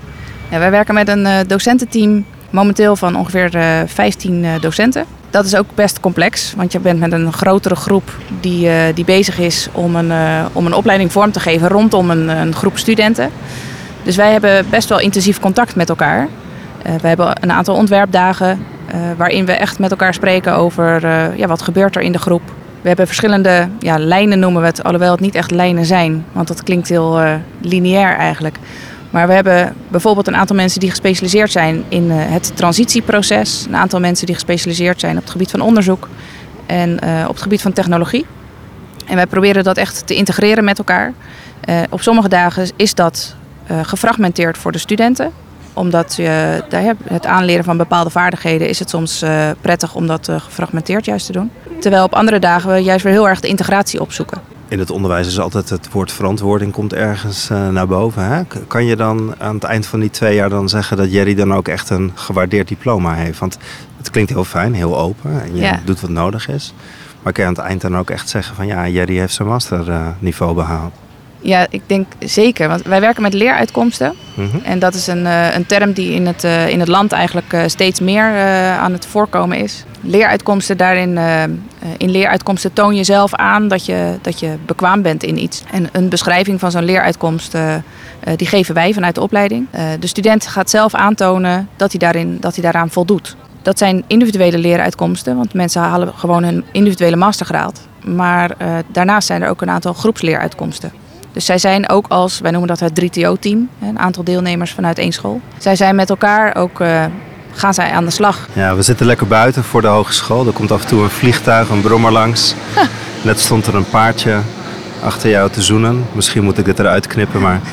Ja, 0.51 0.59
wij 0.59 0.71
werken 0.71 0.95
met 0.95 1.09
een 1.09 1.47
docententeam 1.47 2.25
momenteel 2.57 2.97
van 2.97 3.17
ongeveer 3.17 3.51
15 3.87 4.47
docenten. 4.61 5.05
Dat 5.31 5.45
is 5.45 5.57
ook 5.57 5.67
best 5.75 6.01
complex, 6.01 6.55
want 6.57 6.73
je 6.73 6.81
bent 6.81 7.01
met 7.01 7.13
een 7.13 7.33
grotere 7.33 7.77
groep 7.77 8.11
die, 8.41 8.67
uh, 8.67 8.75
die 8.95 9.05
bezig 9.05 9.39
is 9.39 9.69
om 9.73 9.97
een, 9.97 10.13
om 10.53 10.67
een 10.67 10.75
opleiding 10.75 11.13
vorm 11.13 11.33
te 11.33 11.41
geven 11.41 11.69
rondom 11.69 12.11
een, 12.11 12.29
een 12.29 12.55
groep 12.55 12.79
studenten. 12.79 13.31
Dus 14.03 14.17
wij 14.17 14.33
hebben 14.33 14.67
best 14.71 14.89
wel 14.89 15.01
intensief 15.01 15.41
contact 15.41 15.77
met 15.77 15.89
elkaar. 15.89 16.29
We 17.01 17.09
hebben 17.09 17.37
een 17.41 17.53
aantal 17.53 17.75
ontwerpdagen 17.75 18.65
waarin 19.17 19.47
we 19.47 19.53
echt 19.53 19.79
met 19.79 19.91
elkaar 19.91 20.15
spreken 20.15 20.55
over 20.55 21.07
ja, 21.37 21.47
wat 21.47 21.63
gebeurt 21.63 21.97
er 21.97 22.03
in 22.03 22.13
de 22.13 22.19
groep. 22.19 22.43
We 22.81 22.89
hebben 22.89 23.07
verschillende 23.07 23.69
ja, 23.79 23.99
lijnen 23.99 24.39
noemen 24.39 24.61
we 24.61 24.67
het, 24.67 24.83
alhoewel 24.83 25.11
het 25.11 25.21
niet 25.21 25.35
echt 25.35 25.51
lijnen 25.51 25.85
zijn, 25.85 26.25
want 26.33 26.49
dat 26.49 26.63
klinkt 26.63 26.89
heel 26.89 27.21
lineair 27.61 28.17
eigenlijk. 28.17 28.59
Maar 29.11 29.27
we 29.27 29.33
hebben 29.33 29.75
bijvoorbeeld 29.89 30.27
een 30.27 30.37
aantal 30.37 30.57
mensen 30.57 30.81
die 30.81 30.91
gespecialiseerd 30.91 31.53
zijn 31.53 31.85
in 31.89 32.05
uh, 32.05 32.15
het 32.19 32.57
transitieproces. 32.57 33.65
Een 33.69 33.77
aantal 33.77 34.01
mensen 34.01 34.27
die 34.27 34.35
gespecialiseerd 34.35 35.01
zijn 35.01 35.17
op 35.17 35.23
het 35.23 35.31
gebied 35.31 35.51
van 35.51 35.61
onderzoek 35.61 36.09
en 36.67 36.99
uh, 37.05 37.25
op 37.29 37.35
het 37.35 37.43
gebied 37.43 37.63
van 37.63 37.73
technologie. 37.73 38.27
En 39.07 39.17
wij 39.17 39.27
proberen 39.27 39.65
dat 39.65 39.77
echt 39.77 40.07
te 40.07 40.15
integreren 40.15 40.65
met 40.65 40.79
elkaar. 40.79 41.13
Uh, 41.69 41.81
op 41.91 42.01
sommige 42.03 42.29
dagen 42.29 42.69
is 42.77 42.95
dat 42.95 43.35
gefragmenteerd 43.83 44.59
voor 44.59 44.73
de 44.73 44.79
studenten 44.79 45.33
omdat 45.73 46.15
je 46.17 46.63
het 47.05 47.27
aanleren 47.27 47.65
van 47.65 47.77
bepaalde 47.77 48.11
vaardigheden 48.11 48.69
is 48.69 48.79
het 48.79 48.91
soms 48.91 49.25
prettig 49.61 49.95
om 49.95 50.07
dat 50.07 50.29
gefragmenteerd 50.37 51.05
juist 51.05 51.27
te 51.27 51.33
doen. 51.33 51.51
Terwijl 51.81 52.05
op 52.05 52.15
andere 52.15 52.39
dagen 52.39 52.73
we 52.73 52.79
juist 52.79 53.05
weer 53.05 53.13
heel 53.13 53.29
erg 53.29 53.41
de 53.41 53.49
integratie 53.49 54.01
opzoeken 54.01 54.56
in 54.69 54.79
het 54.79 54.91
onderwijs 54.91 55.27
is 55.27 55.41
altijd 55.41 55.69
het 55.69 55.91
woord 55.93 56.13
verantwoording 56.13 56.73
komt 56.73 56.93
ergens 56.93 57.51
uh, 57.51 57.69
naar 57.69 57.87
boven. 57.87 58.25
Hè? 58.25 58.43
Kan 58.67 58.85
je 58.85 58.97
dan 58.97 59.35
aan 59.39 59.55
het 59.55 59.65
eind 59.65 59.87
van 59.87 60.01
die 60.01 60.11
twee 60.11 60.35
jaar 60.35 60.49
dan 60.49 60.69
zeggen 60.69 60.97
dat 60.97 61.13
Jerry 61.13 61.35
dan 61.35 61.55
ook 61.55 61.69
echt 61.69 61.91
een 61.91 62.13
gewaardeerd 62.15 62.69
diploma 62.69 63.15
heeft? 63.15 63.39
Want 63.39 63.59
het 63.97 64.11
klinkt 64.11 64.31
heel 64.31 64.45
fijn, 64.45 64.75
heel 64.75 64.99
open 64.99 65.43
en 65.43 65.55
je 65.55 65.61
ja. 65.61 65.81
doet 65.85 66.01
wat 66.01 66.11
nodig 66.11 66.49
is. 66.49 66.75
Maar 67.23 67.33
kan 67.33 67.45
je 67.45 67.51
aan 67.51 67.57
het 67.57 67.67
eind 67.67 67.81
dan 67.81 67.97
ook 67.97 68.11
echt 68.11 68.29
zeggen 68.29 68.57
van 68.57 68.67
ja, 68.67 68.89
Jerry 68.89 69.19
heeft 69.19 69.35
zijn 69.35 69.49
masterniveau 69.49 70.55
behaald? 70.55 70.95
Ja, 71.41 71.67
ik 71.71 71.83
denk 71.87 72.07
zeker. 72.19 72.69
Want 72.69 72.83
wij 72.83 73.01
werken 73.01 73.23
met 73.23 73.35
leeruitkomsten. 73.35 74.15
Mhm. 74.35 74.57
En 74.63 74.79
dat 74.79 74.95
is 74.95 75.07
een, 75.07 75.27
eh, 75.27 75.55
een 75.55 75.67
term 75.67 75.93
die 75.93 76.15
in 76.15 76.27
het, 76.27 76.45
eh, 76.45 76.69
in 76.69 76.81
het 76.81 76.89
land 76.89 77.13
eigenlijk 77.13 77.53
eh, 77.53 77.63
steeds 77.67 78.01
meer 78.01 78.25
aan 78.79 78.93
het 78.93 79.07
voorkomen 79.07 79.59
is. 79.59 79.85
Leeruitkomsten, 80.01 80.77
daarin 80.77 81.19
in 81.97 82.11
leeruitkomsten 82.11 82.73
toon 82.73 82.95
je 82.95 83.05
zelf 83.05 83.35
aan 83.35 83.69
dat 83.69 83.87
je, 83.87 84.19
dat 84.23 84.41
je 84.41 84.55
bekwaam 84.67 85.03
bent 85.03 85.23
in 85.23 85.43
iets. 85.43 85.63
En 85.73 85.89
een 85.93 86.09
beschrijving 86.09 86.61
van 86.61 86.71
zo'n 86.71 86.85
leeruitkomst, 86.85 87.57
die 88.37 88.47
geven 88.47 88.75
wij 88.75 88.93
vanuit 88.93 89.15
de 89.15 89.21
opleiding. 89.21 89.67
De 90.01 90.07
student 90.07 90.47
gaat 90.47 90.71
zelf 90.71 90.95
aantonen 90.95 91.69
dat 91.77 91.91
hij, 91.91 91.99
daarin, 91.99 92.37
dat 92.41 92.55
hij 92.55 92.63
daaraan 92.63 92.91
voldoet. 92.91 93.37
Dat 93.63 93.79
zijn 93.79 94.05
individuele 94.07 94.59
leeruitkomsten, 94.59 95.37
want 95.37 95.55
mensen 95.55 95.81
halen 95.81 96.13
gewoon 96.15 96.45
hun 96.45 96.65
individuele 96.73 97.17
mastergraad. 97.17 97.81
Maar 98.05 98.57
daarnaast 98.93 99.27
zijn 99.27 99.43
er 99.43 99.49
ook 99.49 99.63
een 99.63 99.71
aantal 99.71 99.93
groepsleeruitkomsten. 99.93 100.93
Dus 101.37 101.45
zij 101.45 101.59
zijn 101.59 101.89
ook 101.89 102.07
als, 102.09 102.41
wij 102.41 102.51
noemen 102.51 102.69
dat 102.69 102.81
het 102.81 103.01
3TO-team, 103.01 103.69
een 103.83 103.99
aantal 103.99 104.25
deelnemers 104.25 104.73
vanuit 104.73 104.99
één 104.99 105.13
school. 105.13 105.41
Zij 105.59 105.77
zijn 105.77 105.95
met 105.95 106.11
elkaar 106.11 106.55
ook, 106.55 106.81
eh, 106.81 107.05
gaan 107.53 107.75
zij 107.75 107.91
aan 107.91 108.05
de 108.05 108.11
slag. 108.11 108.49
Ja, 108.53 108.77
we 108.77 108.83
zitten 108.83 109.07
lekker 109.07 109.27
buiten 109.27 109.65
voor 109.65 109.81
de 109.81 109.87
hogeschool. 109.87 110.47
Er 110.47 110.53
komt 110.53 110.73
af 110.73 110.83
en 110.83 110.87
toe 110.87 111.03
een 111.03 111.11
vliegtuig, 111.11 111.69
een 111.69 111.81
brommer 111.81 112.13
langs. 112.13 112.55
Net 113.23 113.41
stond 113.41 113.67
er 113.67 113.75
een 113.75 113.89
paardje 113.89 114.39
achter 115.03 115.31
jou 115.31 115.51
te 115.51 115.63
zoenen. 115.63 116.07
Misschien 116.13 116.45
moet 116.45 116.59
ik 116.59 116.65
dit 116.65 116.79
eruit 116.79 117.07
knippen, 117.07 117.41
maar... 117.41 117.61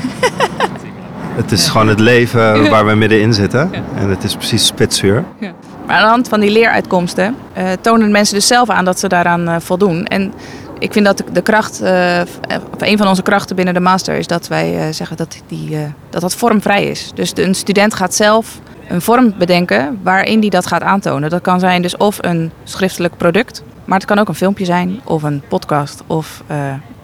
Het 1.36 1.52
is 1.52 1.68
gewoon 1.68 1.88
het 1.88 2.00
leven 2.00 2.70
waar 2.70 2.86
we 2.86 2.96
middenin 2.96 3.34
zitten. 3.34 3.74
En 3.96 4.10
het 4.10 4.24
is 4.24 4.36
precies 4.36 4.66
spitsuur. 4.66 5.24
Maar 5.86 5.96
aan 5.96 6.02
de 6.02 6.10
hand 6.10 6.28
van 6.28 6.40
die 6.40 6.50
leeruitkomsten 6.50 7.36
eh, 7.54 7.72
tonen 7.82 8.12
mensen 8.12 8.36
dus 8.36 8.48
zelf 8.48 8.70
aan 8.70 8.86
dat 8.86 9.00
ze 9.00 9.08
daaraan 9.08 9.48
eh, 9.48 9.56
voldoen. 9.60 10.06
En 10.06 10.34
ik 10.84 10.92
vind 10.94 11.06
dat 11.06 11.24
de, 11.32 11.42
kracht, 11.42 11.82
eh, 11.82 12.22
of 12.74 12.82
een 12.82 12.98
van 12.98 13.08
onze 13.08 13.22
krachten 13.22 13.56
binnen 13.56 13.74
de 13.74 13.80
master 13.80 14.16
is 14.16 14.28
dat 14.28 14.48
wij 14.48 14.78
eh, 14.88 14.94
zeggen 14.94 15.18
dat, 15.18 15.38
die, 15.48 15.76
eh, 15.76 15.82
dat 16.10 16.22
dat 16.22 16.36
vormvrij 16.36 16.86
is. 16.86 17.12
Dus 17.16 17.34
de, 17.34 17.44
een 17.44 17.56
student 17.56 17.94
gaat 17.94 18.16
zelf 18.16 18.60
een 18.88 19.02
vorm 19.02 19.34
bedenken 19.38 20.00
waarin 20.04 20.40
die 20.40 20.50
dat 20.50 20.68
gaat 20.68 20.82
aantonen. 20.82 21.30
Dat 21.30 21.42
kan 21.42 21.60
zijn 21.60 21.82
dus 21.82 21.98
of 21.98 22.18
een 22.22 22.52
schriftelijk 22.64 23.18
product, 23.18 23.64
maar 23.86 23.98
het 23.98 24.08
kan 24.08 24.20
ook 24.20 24.28
een 24.28 24.36
filmpje 24.36 24.66
zijn 24.66 25.00
of 25.04 25.24
een 25.24 25.42
podcast 25.48 26.04
of 26.08 26.44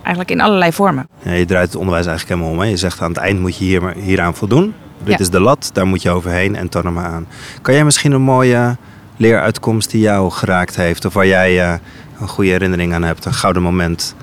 eigenlijk 0.02 0.32
in 0.32 0.42
allerlei 0.42 0.74
vormen. 0.74 1.08
Ja, 1.22 1.32
je 1.32 1.46
draait 1.46 1.68
het 1.68 1.76
onderwijs 1.76 2.06
eigenlijk 2.06 2.40
helemaal 2.40 2.58
om. 2.60 2.66
Hè? 2.66 2.72
Je 2.72 2.78
zegt 2.78 3.02
aan 3.02 3.10
het 3.10 3.18
eind 3.18 3.40
moet 3.40 3.58
je 3.58 3.64
hier, 3.64 3.94
hieraan 3.96 4.36
voldoen. 4.36 4.74
Dit 5.04 5.14
Ja. 5.14 5.20
is 5.20 5.30
de 5.30 5.40
lat, 5.40 5.70
daar 5.74 5.88
moet 5.88 6.02
je 6.02 6.10
overheen 6.10 6.56
en 6.56 6.70
toon 6.70 6.86
hem 6.86 6.94
maar 6.94 7.06
aan. 7.06 7.28
Kan 7.62 7.74
jij 7.74 7.84
misschien 7.86 8.12
een 8.12 8.22
mooie 8.22 8.78
leeruitkomst 9.20 9.92
die 9.92 10.02
jou 10.02 10.32
geraakt 10.32 10.76
heeft... 10.76 11.06
of 11.06 11.14
waar 11.14 11.28
jij 11.28 11.62
eh, 11.62 11.74
een 12.22 12.28
goede 12.28 12.50
herinnering 12.50 12.94
aan 12.94 13.04
hebt, 13.04 13.26
een 13.26 13.34
gouden 13.34 13.62
moment... 13.62 14.16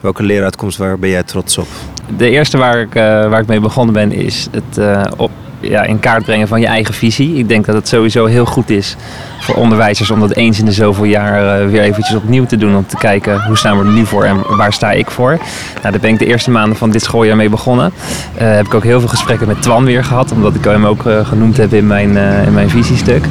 Welke 0.00 0.22
leeruitkomst, 0.22 0.78
waar 0.78 0.98
ben 0.98 1.10
jij 1.10 1.22
trots 1.22 1.58
op? 1.58 1.68
De 2.16 2.30
eerste 2.30 2.58
waar 2.58 2.80
ik, 2.80 2.94
eh, 2.94 3.02
waar 3.02 3.40
ik 3.40 3.46
mee 3.46 3.60
begonnen 3.60 3.94
ben 3.94 4.12
is 4.12 4.48
het 4.50 4.78
eh, 4.78 5.02
op, 5.16 5.30
ja, 5.60 5.82
in 5.82 6.00
kaart 6.00 6.24
brengen 6.24 6.48
van 6.48 6.60
je 6.60 6.66
eigen 6.66 6.94
visie. 6.94 7.34
Ik 7.34 7.48
denk 7.48 7.66
dat 7.66 7.74
het 7.74 7.88
sowieso 7.88 8.26
heel 8.26 8.44
goed 8.44 8.70
is 8.70 8.96
voor 9.40 9.54
onderwijzers 9.54 10.10
om 10.10 10.20
dat 10.20 10.34
eens 10.34 10.58
in 10.58 10.64
de 10.64 10.72
zoveel 10.72 11.04
jaar 11.04 11.68
weer 11.68 11.82
eventjes 11.82 12.16
opnieuw 12.16 12.46
te 12.46 12.56
doen. 12.56 12.76
Om 12.76 12.86
te 12.86 12.96
kijken 12.96 13.42
hoe 13.42 13.56
staan 13.56 13.78
we 13.78 13.84
er 13.84 13.90
nu 13.90 14.06
voor 14.06 14.24
en 14.24 14.56
waar 14.56 14.72
sta 14.72 14.92
ik 14.92 15.10
voor. 15.10 15.30
Nou, 15.74 15.90
daar 15.90 16.00
ben 16.00 16.10
ik 16.10 16.18
de 16.18 16.26
eerste 16.26 16.50
maanden 16.50 16.78
van 16.78 16.90
dit 16.90 17.02
schooljaar 17.02 17.36
mee 17.36 17.48
begonnen. 17.48 17.92
Heb 18.34 18.66
ik 18.66 18.74
ook 18.74 18.84
heel 18.84 19.00
veel 19.00 19.08
gesprekken 19.08 19.46
met 19.46 19.62
Twan 19.62 19.84
weer 19.84 20.04
gehad. 20.04 20.32
Omdat 20.32 20.54
ik 20.54 20.64
hem 20.64 20.86
ook 20.86 21.02
genoemd 21.22 21.56
heb 21.56 21.72
in 21.72 21.86
mijn, 21.86 22.16
in 22.46 22.52
mijn 22.52 22.70
visiestuk. 22.70 23.24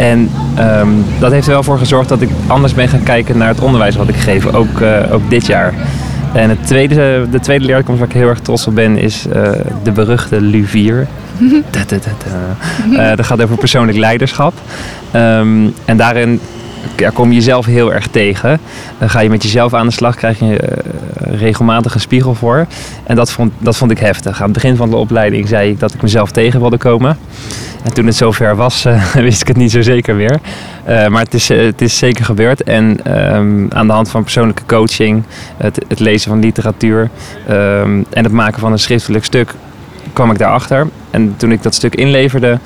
En 0.00 0.30
ehm, 0.56 0.88
dat 1.18 1.32
heeft 1.32 1.46
er 1.46 1.52
wel 1.52 1.62
voor 1.62 1.78
gezorgd 1.78 2.08
dat 2.08 2.20
ik 2.20 2.30
anders 2.46 2.74
ben 2.74 2.88
gaan 2.88 3.02
kijken 3.02 3.38
naar 3.38 3.48
het 3.48 3.60
onderwijs 3.60 3.96
wat 3.96 4.08
ik 4.08 4.16
geef. 4.16 4.46
Ook, 4.46 4.80
eh, 4.80 5.12
ook 5.12 5.30
dit 5.30 5.46
jaar. 5.46 5.74
En 6.32 6.48
het 6.48 6.66
tweede, 6.66 7.26
de 7.30 7.40
tweede 7.40 7.64
leerkomst 7.64 8.00
waar 8.00 8.08
ik 8.08 8.14
heel 8.14 8.28
erg 8.28 8.40
trots 8.40 8.66
op 8.66 8.74
ben 8.74 8.98
is 8.98 9.26
eh, 9.26 9.50
de 9.82 9.90
beruchte 9.92 10.40
Luvier. 10.40 11.06
Eh, 12.96 13.16
dat 13.16 13.26
gaat 13.26 13.42
over 13.42 13.56
persoonlijk 13.56 13.98
leiderschap. 13.98 14.54
Ehm, 15.10 15.66
en 15.84 15.96
daarin 15.96 16.40
ja, 17.00 17.10
kom 17.10 17.28
je 17.28 17.34
jezelf 17.34 17.66
heel 17.66 17.92
erg 17.92 18.06
tegen. 18.06 18.60
Dan 18.98 19.10
ga 19.10 19.20
je 19.20 19.28
met 19.28 19.42
jezelf 19.42 19.74
aan 19.74 19.86
de 19.86 19.92
slag, 19.92 20.14
krijg 20.14 20.38
je 20.38 20.56
eh, 20.56 21.38
regelmatig 21.38 21.94
een 21.94 22.00
spiegel 22.00 22.34
voor. 22.34 22.66
En 23.04 23.16
dat 23.16 23.32
vond, 23.32 23.52
dat 23.58 23.76
vond 23.76 23.90
ik 23.90 23.98
heftig. 23.98 24.38
Aan 24.38 24.44
het 24.44 24.52
begin 24.52 24.76
van 24.76 24.90
de 24.90 24.96
opleiding 24.96 25.48
zei 25.48 25.70
ik 25.70 25.80
dat 25.80 25.94
ik 25.94 26.02
mezelf 26.02 26.30
tegen 26.30 26.60
wilde 26.60 26.76
komen. 26.76 27.18
En 27.82 27.94
toen 27.94 28.06
het 28.06 28.16
zover 28.16 28.56
was, 28.56 28.84
eh, 28.84 29.04
wist 29.12 29.40
ik 29.40 29.48
het 29.48 29.56
niet 29.56 29.70
zo 29.70 29.82
zeker 29.82 30.14
meer. 30.14 30.38
Eh, 30.84 31.06
maar 31.06 31.22
het 31.22 31.34
is, 31.34 31.48
het 31.48 31.80
is 31.80 31.98
zeker 31.98 32.24
gebeurd. 32.24 32.62
En 32.62 33.04
ehm, 33.04 33.66
aan 33.68 33.86
de 33.86 33.92
hand 33.92 34.10
van 34.10 34.22
persoonlijke 34.22 34.62
coaching, 34.66 35.22
het, 35.56 35.84
het 35.88 35.98
lezen 35.98 36.30
van 36.30 36.40
literatuur 36.40 37.10
ehm, 37.46 38.02
en 38.10 38.24
het 38.24 38.32
maken 38.32 38.60
van 38.60 38.72
een 38.72 38.78
schriftelijk 38.78 39.24
stuk 39.24 39.54
kwam 40.12 40.30
ik 40.30 40.38
daarachter. 40.38 40.88
En 41.10 41.34
toen 41.36 41.52
ik 41.52 41.62
dat 41.62 41.74
stuk 41.74 41.94
inleverde, 41.94 42.58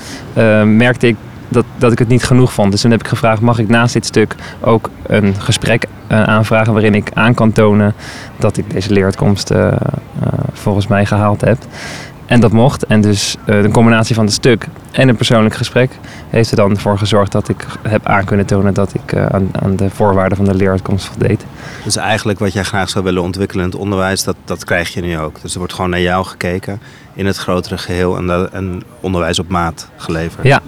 merkte 0.65 1.07
ik 1.07 1.17
dat, 1.49 1.65
dat 1.77 1.93
ik 1.93 1.99
het 1.99 2.09
niet 2.09 2.25
genoeg 2.25 2.53
vond. 2.53 2.71
Dus 2.71 2.81
toen 2.81 2.91
heb 2.91 3.01
ik 3.01 3.09
gevraagd, 3.09 3.41
mag 3.41 3.59
ik 3.59 3.69
naast 3.69 3.93
dit 3.93 4.07
stuk 4.07 4.35
ook 4.61 4.91
een 5.07 5.35
gesprek 5.41 5.87
eh, 6.07 6.23
aanvragen 6.23 6.73
waarin 6.73 6.95
ik 6.95 7.11
aan 7.15 7.35
kan 7.35 7.53
tonen 7.53 7.95
dat 8.37 8.57
ik 8.57 8.71
deze 8.71 8.93
leeruitkomst 8.93 9.51
eh, 9.51 9.67
eh, 9.67 9.79
volgens 10.53 10.87
mij 10.87 11.07
gehaald 11.07 11.41
heb. 11.41 11.59
En 12.27 12.41
dat 12.41 12.53
mocht. 12.53 12.87
En 12.87 13.01
dus 13.01 13.37
de 13.47 13.69
combinatie 13.73 14.15
van 14.15 14.25
het 14.25 14.35
stuk 14.35 14.67
en 14.91 15.09
een 15.09 15.17
persoonlijk 15.17 15.55
gesprek 15.55 15.91
heeft 16.31 16.51
er 16.51 16.57
dan 16.57 16.79
voor 16.79 16.99
gezorgd 16.99 17.33
dat 17.33 17.49
ik 17.49 17.67
heb 17.83 18.07
aan 18.07 18.25
kunnen 18.25 18.47
tonen 18.47 18.75
dat 18.75 18.95
ik 18.95 19.17
aan, 19.17 19.51
aan 19.53 19.77
de 19.77 19.91
voorwaarden 19.91 20.37
van 20.37 20.47
de 20.47 20.55
leeruitkomst 20.55 21.07
voldeed. 21.07 21.45
Dus 21.85 21.97
eigenlijk 21.97 22.39
wat 22.39 22.53
jij 22.53 22.63
graag 22.63 22.89
zou 22.89 23.05
willen 23.05 23.23
ontwikkelen 23.23 23.65
in 23.65 23.71
het 23.71 23.81
onderwijs, 23.81 24.25
dat, 24.25 24.37
dat 24.45 24.65
krijg 24.65 24.95
je 24.95 25.01
nu 25.01 25.19
ook. 25.19 25.43
Dus 25.43 25.53
er 25.53 25.59
wordt 25.59 25.75
gewoon 25.75 25.91
naar 25.91 26.01
jou 26.01 26.25
gekeken 26.25 26.81
in 27.15 27.27
het 27.27 27.37
grotere 27.37 27.79
geheel 27.79 28.17
en, 28.17 28.27
dat, 28.27 28.51
en 28.51 28.83
onderwijs 29.01 29.39
op 29.39 29.49
maat 29.49 29.89
geleverd. 29.97 30.47
Ja. 30.47 30.61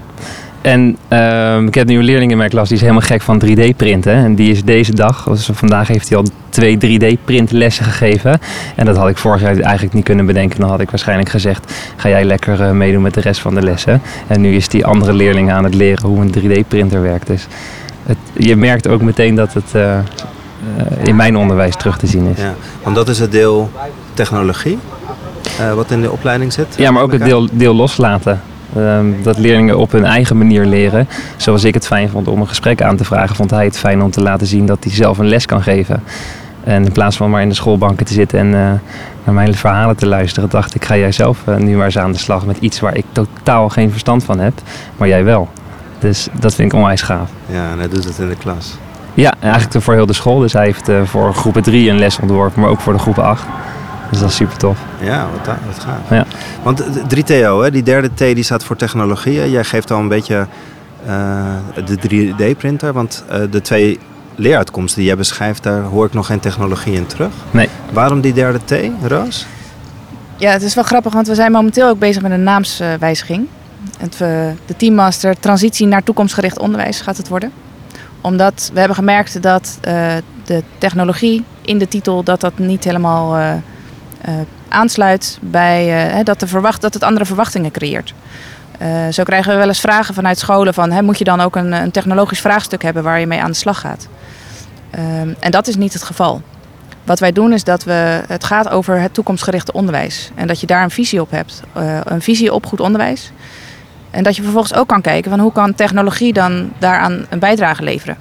En 0.66 0.96
ehm, 1.08 1.66
ik 1.66 1.74
heb 1.74 1.86
nu 1.86 1.98
een 1.98 2.04
leerling 2.04 2.30
in 2.30 2.36
mijn 2.36 2.50
klas 2.50 2.66
die 2.66 2.76
is 2.76 2.82
helemaal 2.82 3.06
gek 3.06 3.22
van 3.22 3.42
3D-printen. 3.44 4.12
En 4.12 4.34
die 4.34 4.50
is 4.50 4.64
deze 4.64 4.94
dag, 4.94 5.24
dus 5.24 5.48
vandaag 5.52 5.88
heeft 5.88 6.08
hij 6.08 6.18
al 6.18 6.24
twee 6.48 6.76
3D-printlessen 6.76 7.84
gegeven. 7.84 8.38
En 8.74 8.86
dat 8.86 8.96
had 8.96 9.08
ik 9.08 9.16
vorig 9.16 9.40
jaar 9.40 9.58
eigenlijk 9.58 9.94
niet 9.94 10.04
kunnen 10.04 10.26
bedenken. 10.26 10.60
Dan 10.60 10.70
had 10.70 10.80
ik 10.80 10.90
waarschijnlijk 10.90 11.28
gezegd, 11.28 11.72
ga 11.96 12.08
jij 12.08 12.24
lekker 12.24 12.62
eh, 12.62 12.70
meedoen 12.70 13.02
met 13.02 13.14
de 13.14 13.20
rest 13.20 13.40
van 13.40 13.54
de 13.54 13.62
lessen. 13.62 14.02
En 14.26 14.40
nu 14.40 14.54
is 14.54 14.68
die 14.68 14.86
andere 14.86 15.12
leerling 15.12 15.52
aan 15.52 15.64
het 15.64 15.74
leren 15.74 16.08
hoe 16.08 16.20
een 16.20 16.34
3D-printer 16.34 17.02
werkt. 17.02 17.26
Dus 17.26 17.46
het, 18.06 18.18
je 18.32 18.56
merkt 18.56 18.88
ook 18.88 19.02
meteen 19.02 19.34
dat 19.34 19.54
het 19.54 19.74
eh, 19.74 19.98
eh, 19.98 20.04
in 21.02 21.16
mijn 21.16 21.36
onderwijs 21.36 21.76
terug 21.76 21.98
te 21.98 22.06
zien 22.06 22.26
is. 22.26 22.40
Ja, 22.40 22.54
want 22.82 22.96
dat 22.96 23.08
is 23.08 23.18
het 23.18 23.32
deel 23.32 23.70
technologie, 24.14 24.78
wat 25.74 25.90
in 25.90 26.00
de 26.00 26.10
opleiding 26.10 26.52
zit. 26.52 26.74
Ja, 26.76 26.90
maar 26.90 27.02
ook 27.02 27.12
het 27.12 27.24
deel, 27.24 27.48
deel 27.52 27.74
loslaten. 27.74 28.40
Ehm, 28.76 29.06
dat 29.22 29.38
leerlingen 29.38 29.78
op 29.78 29.92
hun 29.92 30.04
eigen 30.04 30.36
manier 30.36 30.64
leren. 30.64 31.08
Zoals 31.36 31.64
ik 31.64 31.74
het 31.74 31.86
fijn 31.86 32.08
vond 32.08 32.28
om 32.28 32.40
een 32.40 32.48
gesprek 32.48 32.82
aan 32.82 32.96
te 32.96 33.04
vragen, 33.04 33.36
vond 33.36 33.50
hij 33.50 33.64
het 33.64 33.78
fijn 33.78 34.02
om 34.02 34.10
te 34.10 34.22
laten 34.22 34.46
zien 34.46 34.66
dat 34.66 34.84
hij 34.84 34.92
zelf 34.92 35.18
een 35.18 35.28
les 35.28 35.46
kan 35.46 35.62
geven. 35.62 36.02
En 36.64 36.84
in 36.84 36.92
plaats 36.92 37.16
van 37.16 37.30
maar 37.30 37.42
in 37.42 37.48
de 37.48 37.54
schoolbanken 37.54 38.06
te 38.06 38.12
zitten 38.12 38.38
en 38.38 38.46
eh, 38.46 38.72
naar 39.24 39.34
mijn 39.34 39.54
verhalen 39.54 39.96
te 39.96 40.06
luisteren, 40.06 40.48
dacht 40.48 40.74
ik, 40.74 40.84
ga 40.84 40.96
jij 40.96 41.12
zelf 41.12 41.42
eh, 41.46 41.56
nu 41.56 41.76
maar 41.76 41.84
eens 41.84 41.98
aan 41.98 42.12
de 42.12 42.18
slag 42.18 42.46
met 42.46 42.56
iets 42.60 42.80
waar 42.80 42.96
ik 42.96 43.04
totaal 43.12 43.68
geen 43.68 43.90
verstand 43.90 44.24
van 44.24 44.38
heb, 44.38 44.52
maar 44.96 45.08
jij 45.08 45.24
wel. 45.24 45.48
Dus 45.98 46.28
dat 46.32 46.54
vind 46.54 46.72
ik 46.72 46.78
onwijs 46.78 47.02
gaaf. 47.02 47.30
Ja, 47.46 47.70
en 47.70 47.78
hij 47.78 47.88
doet 47.88 48.04
het 48.04 48.18
in 48.18 48.28
de 48.28 48.36
klas. 48.36 48.76
Ja, 49.14 49.34
eigenlijk 49.40 49.84
voor 49.84 49.94
heel 49.94 50.06
de 50.06 50.12
school. 50.12 50.38
Dus 50.38 50.52
hij 50.52 50.64
heeft 50.64 50.88
eh, 50.88 51.02
voor 51.04 51.34
groepen 51.34 51.62
3 51.62 51.90
een 51.90 51.98
les 51.98 52.18
ontworpen, 52.18 52.60
maar 52.60 52.70
ook 52.70 52.80
voor 52.80 52.92
de 52.92 52.98
groepen 52.98 53.24
8. 53.24 53.46
Dus 54.10 54.18
dat 54.20 54.28
is 54.28 54.36
super 54.36 54.56
tof. 54.56 54.78
Ja, 55.00 55.26
wat, 55.36 55.46
wat 55.66 55.84
gaaf. 55.84 56.10
Ja. 56.10 56.26
Want 56.62 56.78
de 57.10 57.16
3TO, 57.16 57.62
hè, 57.64 57.70
die 57.70 57.82
derde 57.82 58.10
T 58.14 58.18
die 58.18 58.42
staat 58.42 58.64
voor 58.64 58.76
technologie. 58.76 59.38
hè. 59.38 59.44
Jij 59.44 59.64
geeft 59.64 59.90
al 59.90 59.98
een 59.98 60.08
beetje 60.08 60.46
eh, 61.06 61.44
de 61.84 61.98
3D-printer. 62.08 62.92
Want 62.92 63.24
eh, 63.28 63.40
de 63.50 63.60
twee 63.60 63.98
leeruitkomsten 64.34 64.98
die 64.98 65.06
jij 65.06 65.16
beschrijft, 65.16 65.62
daar 65.62 65.82
hoor 65.82 66.06
ik 66.06 66.12
nog 66.12 66.26
geen 66.26 66.40
technologie 66.40 66.94
in 66.94 67.06
terug. 67.06 67.32
Nee. 67.50 67.68
Waarom 67.92 68.20
die 68.20 68.32
derde 68.32 68.58
T, 68.64 68.90
Roos? 69.06 69.46
Ja, 70.36 70.50
het 70.50 70.62
is 70.62 70.74
wel 70.74 70.84
grappig, 70.84 71.12
want 71.12 71.26
we 71.26 71.34
zijn 71.34 71.52
momenteel 71.52 71.88
ook 71.88 71.98
bezig 71.98 72.22
met 72.22 72.30
een 72.30 72.42
naamswijziging. 72.42 73.46
Het, 73.98 74.12
eh, 74.12 74.18
de 74.66 74.76
teammaster 74.76 75.38
transitie 75.38 75.86
naar 75.86 76.02
toekomstgericht 76.02 76.58
onderwijs 76.58 77.00
gaat 77.00 77.16
het 77.16 77.28
worden. 77.28 77.52
Omdat 78.20 78.70
we 78.72 78.78
hebben 78.78 78.96
gemerkt 78.96 79.42
dat 79.42 79.78
eh, 79.80 80.14
de 80.44 80.62
technologie 80.78 81.44
in 81.62 81.78
de 81.78 81.88
titel 81.88 82.22
dat 82.22 82.40
dat 82.40 82.58
niet 82.58 82.84
helemaal 82.84 83.60
aansluit 84.68 85.38
bij 85.40 86.08
eh, 86.10 86.24
dat, 86.24 86.40
de 86.40 86.46
verwacht, 86.46 86.80
dat 86.80 86.94
het 86.94 87.02
andere 87.02 87.24
verwachtingen 87.24 87.70
creëert. 87.70 88.14
Eh, 88.78 88.88
zo 89.10 89.22
krijgen 89.22 89.52
we 89.52 89.58
wel 89.58 89.68
eens 89.68 89.80
vragen 89.80 90.14
vanuit 90.14 90.38
scholen 90.38 90.74
van 90.74 90.90
hè, 90.90 91.02
moet 91.02 91.18
je 91.18 91.24
dan 91.24 91.40
ook 91.40 91.56
een, 91.56 91.72
een 91.72 91.90
technologisch 91.90 92.40
vraagstuk 92.40 92.82
hebben 92.82 93.02
waar 93.02 93.20
je 93.20 93.26
mee 93.26 93.40
aan 93.40 93.50
de 93.50 93.56
slag 93.56 93.80
gaat. 93.80 94.08
Ehm, 94.90 95.28
en 95.40 95.50
dat 95.50 95.66
is 95.66 95.76
niet 95.76 95.92
het 95.92 96.02
geval. 96.02 96.42
Wat 97.04 97.18
wij 97.18 97.32
doen 97.32 97.52
is 97.52 97.64
dat 97.64 97.84
we, 97.84 98.22
het 98.26 98.44
gaat 98.44 98.68
over 98.68 99.00
het 99.00 99.14
toekomstgerichte 99.14 99.72
onderwijs. 99.72 100.30
En 100.34 100.46
dat 100.46 100.60
je 100.60 100.66
daar 100.66 100.82
een 100.82 100.90
visie 100.90 101.20
op 101.20 101.30
hebt. 101.30 101.62
eh, 101.72 102.00
een 102.04 102.22
visie 102.22 102.52
op 102.52 102.66
goed 102.66 102.80
onderwijs. 102.80 103.32
En 104.10 104.22
dat 104.22 104.36
je 104.36 104.42
vervolgens 104.42 104.74
ook 104.74 104.88
kan 104.88 105.00
kijken 105.00 105.30
van 105.30 105.40
hoe 105.40 105.52
kan 105.52 105.74
technologie 105.74 106.32
dan 106.32 106.72
daaraan 106.78 107.26
een 107.28 107.38
bijdrage 107.38 107.82
leveren. 107.82 108.16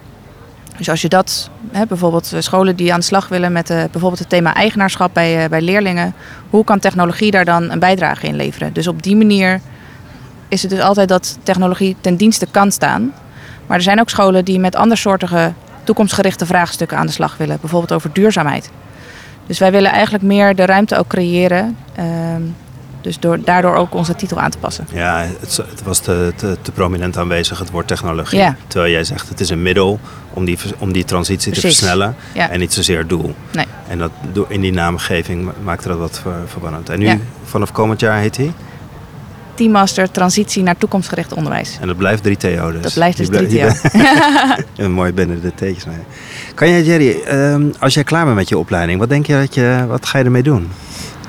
Dus 0.78 0.90
als 0.90 1.02
je 1.02 1.10
dat, 1.10 1.50
hè, 1.72 1.86
bijvoorbeeld 1.86 2.34
eh, 2.34 2.40
scholen 2.40 2.76
die 2.76 2.94
aan 2.94 3.00
de 3.00 3.06
slag 3.06 3.28
willen 3.28 3.52
met 3.52 3.70
uh, 3.70 3.78
bijvoorbeeld 3.78 4.20
het 4.20 4.30
thema 4.30 4.54
eigenaarschap 4.54 5.14
bij, 5.14 5.44
uh, 5.44 5.50
bij 5.50 5.62
leerlingen, 5.62 6.14
hoe 6.50 6.64
kan 6.64 6.80
technologie 6.80 7.32
daar 7.32 7.46
dan 7.46 7.72
een 7.72 7.80
bijdrage 7.80 8.28
in 8.28 8.36
leveren? 8.36 8.74
Dus 8.74 8.88
op 8.88 9.04
die 9.04 9.16
manier 9.16 9.62
is 10.48 10.62
het 10.62 10.72
dus 10.72 10.80
altijd 10.80 11.10
dat 11.10 11.38
technologie 11.44 11.96
ten 12.02 12.16
dienste 12.16 12.48
kan 12.52 12.72
staan. 12.72 13.14
Maar 13.66 13.78
er 13.78 13.84
zijn 13.84 14.00
ook 14.00 14.10
scholen 14.10 14.46
die 14.46 14.60
met 14.60 14.76
andersoortige 14.76 15.54
toekomstgerichte 15.84 16.46
vraagstukken 16.46 16.98
aan 16.98 17.06
de 17.06 17.12
slag 17.12 17.38
willen, 17.38 17.58
bijvoorbeeld 17.62 17.94
over 17.94 18.14
duurzaamheid. 18.14 18.70
Dus 19.46 19.60
wij 19.60 19.72
willen 19.72 19.92
eigenlijk 19.92 20.24
meer 20.24 20.56
de 20.56 20.66
ruimte 20.66 20.98
ook 20.98 21.08
creëren. 21.08 21.78
Ehm, 21.96 22.42
dus 23.06 23.20
door, 23.20 23.44
daardoor 23.44 23.76
ook 23.76 23.94
onze 23.94 24.16
titel 24.16 24.40
aan 24.40 24.50
te 24.50 24.58
passen. 24.58 24.88
Ja, 24.94 25.26
het, 25.40 25.58
het 25.58 25.84
was 25.84 26.00
te, 26.00 26.34
te, 26.36 26.58
te, 26.62 26.72
prominent 26.72 27.18
aanwezig, 27.18 27.60
het 27.60 27.72
woord 27.72 27.88
technologie. 27.88 28.40
Ja. 28.40 28.56
Terwijl 28.68 28.92
jij 28.92 29.04
zegt 29.04 29.30
het 29.30 29.40
is 29.40 29.50
een 29.50 29.62
middel 29.62 30.00
om 30.34 30.46
die, 30.46 30.58
om 30.78 30.92
die 30.92 31.04
transitie 31.04 31.52
te 31.52 31.60
versnellen 31.60 32.16
ja. 32.34 32.50
en 32.50 32.60
niet 32.60 32.74
zozeer 32.74 32.98
het 32.98 33.10
doel. 33.10 33.36
Nee. 33.52 33.66
En 33.88 33.98
dat, 33.98 34.12
in 34.48 34.62
die 34.62 34.74
naamgeving 34.74 35.52
maakte 35.64 35.88
dat 35.88 35.98
wat 35.98 36.22
verbannend. 36.46 36.90
En 36.90 37.00
nu, 37.00 37.06
ja. 37.06 37.18
vanaf 37.44 37.72
komend 37.72 38.00
jaar 38.00 38.20
heet 38.20 38.38
hij? 38.38 38.52
Teammaster 39.56 40.12
Transitie 40.12 40.64
naar 40.64 40.78
Toekomstgericht 40.78 41.34
Onderwijs. 41.34 41.78
En 41.82 41.88
dat 41.88 41.98
blijft 41.98 42.28
3TO 42.28 42.72
dus? 42.72 42.82
Dat 42.82 42.94
blijft 42.94 43.18
dus 43.18 43.28
3TO. 43.28 43.92
een 44.76 44.92
mooi 45.02 45.14
binnen 45.14 45.42
de 45.42 45.54
tekens. 45.56 45.86
Kan 46.56 46.70
jij, 46.70 46.84
Jerry, 46.84 47.18
um, 47.32 47.74
als 47.80 47.94
jij 47.94 48.04
klaar 48.04 48.24
bent 48.24 48.36
met 48.36 48.50
je 48.50 48.58
opleiding, 48.58 49.00
wat 49.00 49.10
denk 49.10 49.26
je 49.26 49.34
dat 49.34 49.54
je, 49.54 49.86
wat 49.88 50.06
ga 50.06 50.18
je 50.18 50.24
ermee 50.24 50.44
doen? 50.44 50.72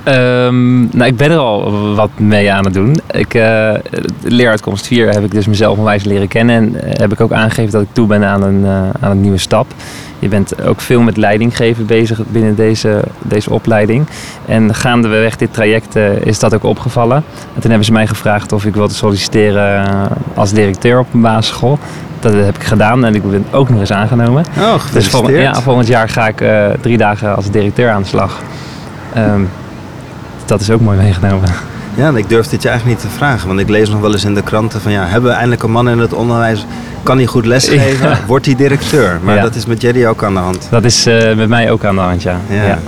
Um, 0.08 0.88
nou, 0.92 1.04
ik 1.04 1.16
ben 1.16 1.30
er 1.30 1.38
al 1.38 1.94
wat 1.94 2.10
mee 2.16 2.52
aan 2.52 2.64
het 2.64 2.75
doen. 2.75 2.96
Ik, 3.10 3.34
uh, 3.34 3.75
leeruitkomst 4.22 4.86
4 4.86 5.08
heb 5.08 5.25
ik 5.25 5.30
dus 5.30 5.46
mezelf 5.46 5.78
onwijs 5.78 6.04
leren 6.04 6.28
kennen. 6.28 6.56
En 6.56 6.75
uh, 6.75 6.80
heb 6.92 7.12
ik 7.12 7.20
ook 7.20 7.32
aangegeven 7.32 7.72
dat 7.72 7.82
ik 7.82 7.88
toe 7.92 8.06
ben 8.06 8.25
aan 8.25 8.42
een, 8.42 8.60
uh, 8.60 8.70
aan 9.00 9.10
een 9.10 9.20
nieuwe 9.20 9.38
stap. 9.38 9.66
Je 10.18 10.28
bent 10.28 10.62
ook 10.62 10.80
veel 10.80 11.00
met 11.00 11.16
leidinggeven 11.16 11.86
bezig 11.86 12.20
binnen 12.26 12.54
deze, 12.54 13.02
deze 13.22 13.50
opleiding. 13.50 14.06
En 14.46 14.75
gaandeweg 14.75 15.36
dit 15.36 15.52
traject 15.52 15.96
is 16.25 16.38
dat 16.38 16.54
ook 16.54 16.64
opgevallen. 16.64 17.16
En 17.54 17.60
toen 17.60 17.68
hebben 17.70 17.84
ze 17.84 17.92
mij 17.92 18.06
gevraagd 18.06 18.52
of 18.52 18.64
ik 18.64 18.75
wilde 18.75 18.94
solliciteren 18.94 20.08
als 20.34 20.52
directeur 20.52 20.98
op 20.98 21.06
een 21.12 21.20
basisschool. 21.20 21.78
Dat 22.20 22.32
heb 22.32 22.56
ik 22.56 22.64
gedaan 22.64 23.04
en 23.04 23.14
ik 23.14 23.30
ben 23.30 23.46
ook 23.50 23.68
nog 23.68 23.80
eens 23.80 23.92
aangenomen. 23.92 24.44
Oh, 24.58 24.75
dus 24.92 25.08
volgend, 25.08 25.36
ja, 25.36 25.60
volgend 25.60 25.86
jaar 25.86 26.08
ga 26.08 26.28
ik 26.28 26.44
drie 26.80 26.96
dagen 26.96 27.36
als 27.36 27.50
directeur 27.50 27.90
aan 27.90 28.02
de 28.02 28.08
slag. 28.08 28.40
Um, 29.16 29.48
dat 30.48 30.60
is 30.60 30.70
ook 30.70 30.80
mooi 30.80 30.98
meegenomen. 30.98 31.48
Ja, 31.94 32.16
ik 32.16 32.28
durf 32.28 32.46
dit 32.46 32.62
je 32.62 32.68
eigenlijk 32.68 33.02
niet 33.02 33.10
te 33.10 33.16
vragen. 33.16 33.48
Want 33.48 33.60
ik 33.60 33.68
lees 33.68 33.88
nog 33.88 34.00
wel 34.00 34.12
eens 34.12 34.24
in 34.24 34.34
de 34.34 34.42
kranten 34.42 34.80
van 34.80 34.92
ja, 34.92 35.06
hebben 35.06 35.30
we 35.30 35.36
eindelijk 35.36 35.62
een 35.62 35.70
man 35.70 35.88
in 35.88 35.98
het 35.98 36.12
onderwijs? 36.12 36.66
Kan 37.02 37.16
hij 37.16 37.26
goed 37.26 37.46
lesgeven? 37.46 38.08
Ja. 38.08 38.18
Wordt 38.26 38.46
hij 38.46 38.54
directeur? 38.54 39.20
Maar 39.22 39.40
dat 39.40 39.54
is 39.54 39.66
met 39.66 39.80
Jerry 39.80 40.06
ook 40.06 40.24
aan 40.24 40.34
de 40.34 40.40
hand. 40.40 40.66
Dat 40.70 40.84
is 40.84 41.06
uh, 41.06 41.34
met 41.34 41.48
mij 41.48 41.70
ook 41.70 41.84
aan 41.84 41.94
de 41.94 42.00
hand, 42.00 42.22
ja. 42.22 42.40
ja. 42.50 42.78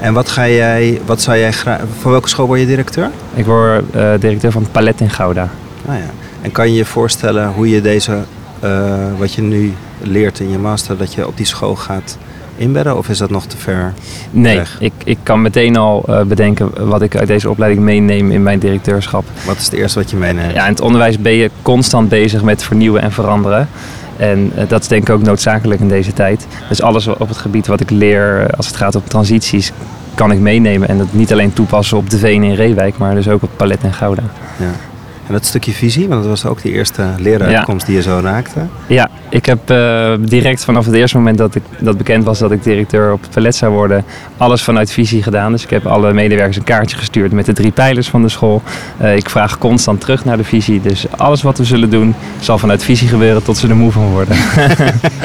En 0.00 0.12
wat 0.12 0.28
ga 0.28 0.48
jij, 0.48 1.00
wat 1.04 1.20
zou 1.20 1.38
jij 1.38 1.52
graag, 1.52 1.80
voor 2.00 2.10
welke 2.10 2.28
school 2.28 2.46
word 2.46 2.60
je 2.60 2.66
directeur? 2.66 3.10
Ik 3.34 3.44
word 3.44 3.84
uh, 3.96 4.10
directeur 4.18 4.52
van 4.52 4.62
het 4.62 4.72
Palet 4.72 5.00
in 5.00 5.10
Gouda. 5.10 5.48
Ah, 5.86 5.94
ja. 5.94 6.10
En 6.42 6.52
kan 6.52 6.70
je 6.70 6.76
je 6.76 6.84
voorstellen 6.84 7.48
hoe 7.48 7.70
je 7.70 7.80
deze, 7.80 8.18
uh, 8.64 8.70
wat 9.18 9.32
je 9.34 9.42
nu 9.42 9.74
leert 10.00 10.40
in 10.40 10.50
je 10.50 10.58
master, 10.58 10.96
dat 10.96 11.14
je 11.14 11.26
op 11.26 11.36
die 11.36 11.46
school 11.46 11.76
gaat 11.76 12.16
inbedden 12.62 12.96
of 12.96 13.08
is 13.08 13.18
dat 13.18 13.30
nog 13.30 13.46
te 13.46 13.56
ver? 13.56 13.92
Nee, 14.30 14.56
weg? 14.56 14.76
Ik, 14.80 14.92
ik 15.04 15.18
kan 15.22 15.42
meteen 15.42 15.76
al 15.76 16.04
uh, 16.08 16.20
bedenken 16.22 16.88
wat 16.88 17.02
ik 17.02 17.16
uit 17.16 17.26
deze 17.26 17.50
opleiding 17.50 17.82
meeneem 17.84 18.30
in 18.30 18.42
mijn 18.42 18.58
directeurschap. 18.58 19.24
Wat 19.46 19.56
is 19.56 19.64
het 19.64 19.72
eerste 19.72 19.98
wat 19.98 20.10
je 20.10 20.16
meeneemt? 20.16 20.52
Ja, 20.52 20.64
in 20.64 20.72
het 20.72 20.80
onderwijs 20.80 21.18
ben 21.18 21.32
je 21.32 21.50
constant 21.62 22.08
bezig 22.08 22.42
met 22.42 22.62
vernieuwen 22.62 23.02
en 23.02 23.12
veranderen. 23.12 23.68
En 24.16 24.52
uh, 24.56 24.62
dat 24.68 24.82
is 24.82 24.88
denk 24.88 25.08
ik 25.08 25.14
ook 25.14 25.22
noodzakelijk 25.22 25.80
in 25.80 25.88
deze 25.88 26.12
tijd. 26.12 26.46
Dus 26.68 26.82
alles 26.82 27.06
op 27.06 27.28
het 27.28 27.36
gebied 27.36 27.66
wat 27.66 27.80
ik 27.80 27.90
leer 27.90 28.50
als 28.56 28.66
het 28.66 28.76
gaat 28.76 28.94
om 28.94 29.02
transities 29.04 29.72
kan 30.14 30.30
ik 30.30 30.38
meenemen. 30.38 30.88
En 30.88 30.98
dat 30.98 31.06
niet 31.10 31.32
alleen 31.32 31.52
toepassen 31.52 31.96
op 31.96 32.10
de 32.10 32.18
Veen 32.18 32.42
in 32.42 32.54
Reewijk, 32.54 32.98
maar 32.98 33.14
dus 33.14 33.28
ook 33.28 33.42
op 33.42 33.50
Palet 33.56 33.82
en 33.82 33.92
Gouda. 33.92 34.22
Ja. 34.58 34.91
En 35.26 35.32
dat 35.32 35.44
stukje 35.44 35.72
visie, 35.72 36.08
want 36.08 36.20
dat 36.20 36.30
was 36.30 36.44
ook 36.44 36.62
de 36.62 36.72
eerste 36.72 37.06
leeruitkomst 37.18 37.86
ja. 37.86 37.86
die 37.86 37.96
je 37.96 38.02
zo 38.02 38.20
raakte. 38.22 38.60
Ja, 38.86 39.10
ik 39.28 39.46
heb 39.46 39.70
uh, 39.70 40.12
direct 40.20 40.64
vanaf 40.64 40.84
het 40.84 40.94
eerste 40.94 41.16
moment 41.16 41.38
dat, 41.38 41.54
ik, 41.54 41.62
dat 41.78 41.96
bekend 41.96 42.24
was 42.24 42.38
dat 42.38 42.50
ik 42.50 42.62
directeur 42.62 43.12
op 43.12 43.20
het 43.20 43.30
palet 43.30 43.54
zou 43.54 43.72
worden, 43.72 44.04
alles 44.36 44.62
vanuit 44.62 44.92
visie 44.92 45.22
gedaan. 45.22 45.52
Dus 45.52 45.62
ik 45.62 45.70
heb 45.70 45.86
alle 45.86 46.12
medewerkers 46.12 46.56
een 46.56 46.64
kaartje 46.64 46.96
gestuurd 46.96 47.32
met 47.32 47.46
de 47.46 47.52
drie 47.52 47.70
pijlers 47.70 48.08
van 48.08 48.22
de 48.22 48.28
school. 48.28 48.62
Uh, 49.02 49.16
ik 49.16 49.30
vraag 49.30 49.58
constant 49.58 50.00
terug 50.00 50.24
naar 50.24 50.36
de 50.36 50.44
visie. 50.44 50.80
Dus 50.80 51.06
alles 51.16 51.42
wat 51.42 51.58
we 51.58 51.64
zullen 51.64 51.90
doen 51.90 52.14
zal 52.40 52.58
vanuit 52.58 52.84
visie 52.84 53.08
gebeuren 53.08 53.42
tot 53.42 53.56
ze 53.56 53.68
er 53.68 53.76
moe 53.76 53.92
van 53.92 54.10
worden. 54.10 54.36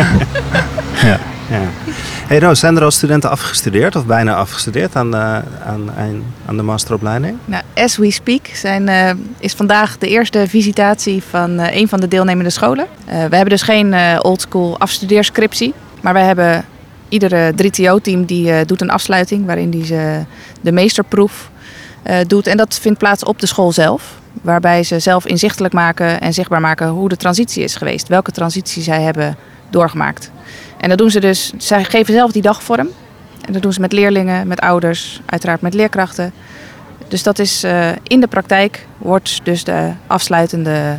ja. 1.09 1.19
Ja. 1.49 1.61
Hey 2.27 2.39
Roos, 2.39 2.59
zijn 2.59 2.75
er 2.75 2.83
al 2.83 2.91
studenten 2.91 3.29
afgestudeerd 3.29 3.95
of 3.95 4.05
bijna 4.05 4.35
afgestudeerd 4.35 4.95
aan 4.95 5.11
de, 5.11 5.41
aan, 5.65 5.91
aan 6.45 6.57
de 6.57 6.63
masteropleiding? 6.63 7.37
Nou, 7.45 7.63
as 7.73 7.97
we 7.97 8.11
speak 8.11 8.47
zijn, 8.53 8.87
uh, 8.87 9.09
is 9.39 9.53
vandaag 9.53 9.97
de 9.97 10.07
eerste 10.07 10.45
visitatie 10.47 11.23
van 11.29 11.59
uh, 11.59 11.75
een 11.75 11.87
van 11.87 11.99
de 11.99 12.07
deelnemende 12.07 12.49
scholen. 12.49 12.87
We 13.05 13.13
hebben 13.13 13.49
dus 13.49 13.61
geen 13.61 13.95
oldschool 14.21 14.79
afstudeerscriptie, 14.79 15.73
maar 16.01 16.13
wij 16.13 16.25
hebben 16.25 16.65
iedere 17.09 17.51
3TO-team 17.51 18.25
die 18.25 18.65
doet 18.65 18.81
een 18.81 18.89
afsluiting 18.89 19.45
waarin 19.45 19.69
die 19.69 19.85
ze 19.85 20.25
de 20.61 20.71
meesterproef 20.71 21.49
doet. 22.27 22.47
En 22.47 22.57
dat 22.57 22.79
vindt 22.79 22.99
plaats 22.99 23.23
op 23.23 23.39
de 23.39 23.47
school 23.47 23.71
zelf. 23.71 24.19
Waarbij 24.41 24.83
ze 24.83 24.99
zelf 24.99 25.25
inzichtelijk 25.25 25.73
maken 25.73 26.21
en 26.21 26.33
zichtbaar 26.33 26.61
maken 26.61 26.87
hoe 26.87 27.09
de 27.09 27.17
transitie 27.17 27.63
is 27.63 27.75
geweest. 27.75 28.07
Welke 28.07 28.31
transitie 28.31 28.83
zij 28.83 29.01
hebben 29.01 29.37
doorgemaakt. 29.69 30.31
En 30.77 30.89
dat 30.89 30.97
doen 30.97 31.09
ze 31.11 31.19
dus, 31.19 31.51
zij 31.57 31.83
geven 31.83 32.13
zelf 32.13 32.31
die 32.31 32.41
dag 32.41 32.63
vorm. 32.63 32.87
En 33.45 33.53
dat 33.53 33.61
doen 33.61 33.73
ze 33.73 33.79
met 33.79 33.91
leerlingen, 33.91 34.47
met 34.47 34.59
ouders, 34.59 35.21
uiteraard 35.25 35.61
met 35.61 35.73
leerkrachten. 35.73 36.33
Dus 37.07 37.23
dat 37.23 37.39
is 37.39 37.63
uh, 37.63 37.89
in 38.03 38.19
de 38.19 38.27
praktijk 38.27 38.85
wordt 38.97 39.39
dus 39.43 39.63
de 39.63 39.91
afsluitende, 40.07 40.97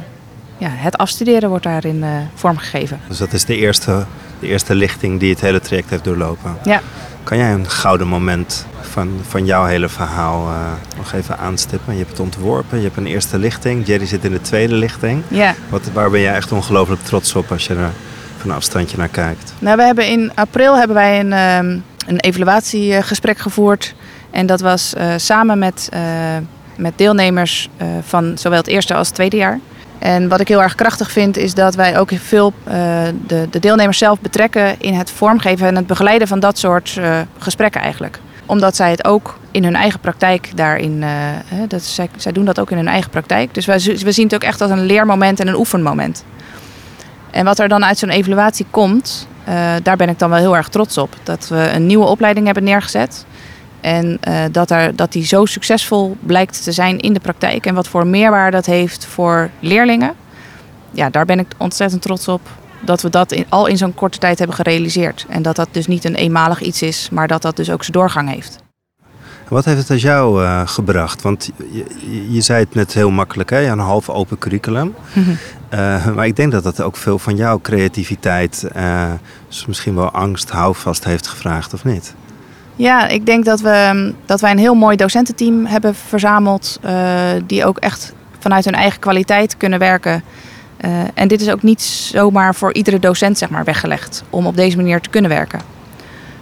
ja, 0.58 0.68
het 0.70 0.98
afstuderen 0.98 1.48
wordt 1.48 1.64
daarin 1.64 1.96
uh, 1.96 2.08
vormgegeven. 2.34 3.00
Dus 3.08 3.18
dat 3.18 3.32
is 3.32 3.44
de 3.44 3.56
eerste, 3.56 4.04
de 4.40 4.46
eerste 4.46 4.74
lichting 4.74 5.20
die 5.20 5.30
het 5.30 5.40
hele 5.40 5.60
traject 5.60 5.90
heeft 5.90 6.04
doorlopen. 6.04 6.56
Ja. 6.64 6.80
Kan 7.28 7.38
jij 7.38 7.52
een 7.52 7.70
gouden 7.70 8.06
moment 8.06 8.66
van, 8.80 9.20
van 9.28 9.44
jouw 9.44 9.64
hele 9.64 9.88
verhaal 9.88 10.48
uh, 10.48 10.56
nog 10.96 11.12
even 11.12 11.38
aanstippen? 11.38 11.92
Je 11.92 11.98
hebt 11.98 12.10
het 12.10 12.20
ontworpen, 12.20 12.78
je 12.78 12.84
hebt 12.84 12.96
een 12.96 13.06
eerste 13.06 13.38
lichting. 13.38 13.86
Jerry 13.86 14.06
zit 14.06 14.24
in 14.24 14.32
de 14.32 14.40
tweede 14.40 14.74
lichting. 14.74 15.22
Ja. 15.28 15.54
Wat, 15.68 15.90
waar 15.92 16.10
ben 16.10 16.20
jij 16.20 16.34
echt 16.34 16.52
ongelooflijk 16.52 17.02
trots 17.02 17.34
op 17.34 17.50
als 17.50 17.66
je 17.66 17.74
er 17.74 17.90
van 18.38 18.50
een 18.50 18.56
afstandje 18.56 18.96
naar 18.96 19.08
kijkt? 19.08 19.52
Nou, 19.58 19.76
we 19.76 19.82
hebben 19.82 20.06
in 20.08 20.32
april 20.34 20.76
hebben 20.76 20.96
wij 20.96 21.20
een, 21.20 21.32
um, 21.32 21.84
een 22.06 22.20
evaluatiegesprek 22.20 23.38
gevoerd. 23.38 23.94
En 24.30 24.46
dat 24.46 24.60
was 24.60 24.94
uh, 24.98 25.12
samen 25.16 25.58
met, 25.58 25.88
uh, 25.94 26.00
met 26.76 26.92
deelnemers 26.96 27.68
van 28.06 28.38
zowel 28.38 28.58
het 28.58 28.66
eerste 28.66 28.94
als 28.94 29.06
het 29.06 29.16
tweede 29.16 29.36
jaar. 29.36 29.58
En 29.98 30.28
wat 30.28 30.40
ik 30.40 30.48
heel 30.48 30.62
erg 30.62 30.74
krachtig 30.74 31.10
vind, 31.10 31.36
is 31.36 31.54
dat 31.54 31.74
wij 31.74 31.98
ook 31.98 32.10
veel 32.14 32.52
de, 33.26 33.46
de, 33.50 33.58
deelnemers 33.58 33.98
zelf 33.98 34.20
betrekken 34.20 34.80
in 34.80 34.94
het 34.94 35.10
vormgeven 35.10 35.66
en 35.66 35.76
het 35.76 35.86
begeleiden 35.86 36.28
van 36.28 36.40
dat 36.40 36.58
soort 36.58 37.00
gesprekken 37.38 37.80
eigenlijk. 37.80 38.18
Omdat 38.46 38.76
zij 38.76 38.90
het 38.90 39.04
ook 39.04 39.38
in 39.50 39.64
hun 39.64 39.74
eigen 39.74 40.00
praktijk 40.00 40.50
daarin, 40.54 41.04
dat, 41.68 41.82
zij, 41.82 42.08
zij 42.16 42.32
doen 42.32 42.44
dat 42.44 42.60
ook 42.60 42.70
in 42.70 42.76
hun 42.76 42.88
eigen 42.88 43.10
praktijk. 43.10 43.54
Dus 43.54 43.66
wij, 43.66 43.76
we 43.78 44.12
zien 44.12 44.24
het 44.24 44.34
ook 44.34 44.42
echt 44.42 44.60
als 44.60 44.70
een 44.70 44.86
leermoment 44.86 45.40
en 45.40 45.48
een 45.48 45.56
oefenmoment. 45.56 46.24
En 47.30 47.44
wat 47.44 47.58
er 47.58 47.68
dan 47.68 47.84
uit 47.84 47.98
zo'n 47.98 48.08
evaluatie 48.10 48.66
komt, 48.70 49.28
daar 49.82 49.96
ben 49.96 50.08
ik 50.08 50.18
dan 50.18 50.30
wel 50.30 50.38
heel 50.38 50.56
erg 50.56 50.68
trots 50.68 50.98
op. 50.98 51.16
Dat 51.22 51.48
we 51.48 51.70
een 51.74 51.86
nieuwe 51.86 52.06
opleiding 52.06 52.46
hebben 52.46 52.64
neergezet. 52.64 53.26
En 53.80 54.18
uh, 54.28 54.44
dat, 54.52 54.70
er, 54.70 54.96
dat 54.96 55.12
die 55.12 55.26
zo 55.26 55.44
succesvol 55.44 56.16
blijkt 56.20 56.64
te 56.64 56.72
zijn 56.72 56.98
in 56.98 57.12
de 57.12 57.20
praktijk. 57.20 57.66
En 57.66 57.74
wat 57.74 57.88
voor 57.88 58.06
meerwaarde 58.06 58.56
dat 58.56 58.66
heeft 58.66 59.06
voor 59.06 59.50
leerlingen. 59.60 60.14
Ja, 60.90 61.10
daar 61.10 61.24
ben 61.24 61.38
ik 61.38 61.46
ontzettend 61.56 62.02
trots 62.02 62.28
op. 62.28 62.40
Dat 62.80 63.02
we 63.02 63.10
dat 63.10 63.32
in, 63.32 63.46
al 63.48 63.66
in 63.66 63.76
zo'n 63.76 63.94
korte 63.94 64.18
tijd 64.18 64.38
hebben 64.38 64.56
gerealiseerd. 64.56 65.26
En 65.28 65.42
dat 65.42 65.56
dat 65.56 65.68
dus 65.70 65.86
niet 65.86 66.04
een 66.04 66.14
eenmalig 66.14 66.60
iets 66.60 66.82
is, 66.82 67.08
maar 67.10 67.28
dat 67.28 67.42
dat 67.42 67.56
dus 67.56 67.70
ook 67.70 67.82
zijn 67.82 67.92
doorgang 67.92 68.30
heeft. 68.30 68.58
Wat 69.48 69.64
heeft 69.64 69.78
het 69.78 69.90
als 69.90 70.02
jou 70.02 70.42
uh, 70.42 70.62
gebracht? 70.64 71.22
Want 71.22 71.50
je, 71.70 72.32
je, 72.32 72.40
zei 72.40 72.64
het 72.64 72.74
net 72.74 72.92
heel 72.92 73.10
makkelijk, 73.10 73.50
hè? 73.50 73.66
een 73.66 73.78
half 73.78 74.10
open 74.10 74.38
curriculum. 74.38 74.94
uh, 75.16 76.06
maar 76.14 76.26
ik 76.26 76.36
denk 76.36 76.52
dat 76.52 76.62
dat 76.62 76.80
ook 76.80 76.96
veel 76.96 77.18
van 77.18 77.36
jouw 77.36 77.60
creativiteit, 77.60 78.68
uh, 78.76 79.12
dus 79.48 79.66
misschien 79.66 79.94
wel 79.94 80.10
angst, 80.10 80.50
houvast 80.50 81.04
heeft 81.04 81.26
gevraagd, 81.26 81.74
of 81.74 81.84
niet? 81.84 82.14
Ja, 82.78 83.08
ik 83.08 83.26
denk 83.26 83.44
dat, 83.44 83.60
we, 83.60 84.12
dat 84.26 84.40
wij 84.40 84.50
een 84.50 84.58
heel 84.58 84.74
mooi 84.74 84.96
docententeam 84.96 85.66
hebben 85.66 85.94
verzameld. 85.94 86.80
die 87.46 87.64
ook 87.64 87.78
echt 87.78 88.12
vanuit 88.38 88.64
hun 88.64 88.74
eigen 88.74 89.00
kwaliteit 89.00 89.56
kunnen 89.56 89.78
werken. 89.78 90.22
en 91.14 91.28
dit 91.28 91.40
is 91.40 91.50
ook 91.50 91.62
niet 91.62 91.82
zomaar 91.82 92.54
voor 92.54 92.74
iedere 92.74 92.98
docent 92.98 93.38
zeg 93.38 93.50
maar, 93.50 93.64
weggelegd 93.64 94.22
om 94.30 94.46
op 94.46 94.56
deze 94.56 94.76
manier 94.76 95.00
te 95.00 95.10
kunnen 95.10 95.30
werken. 95.30 95.60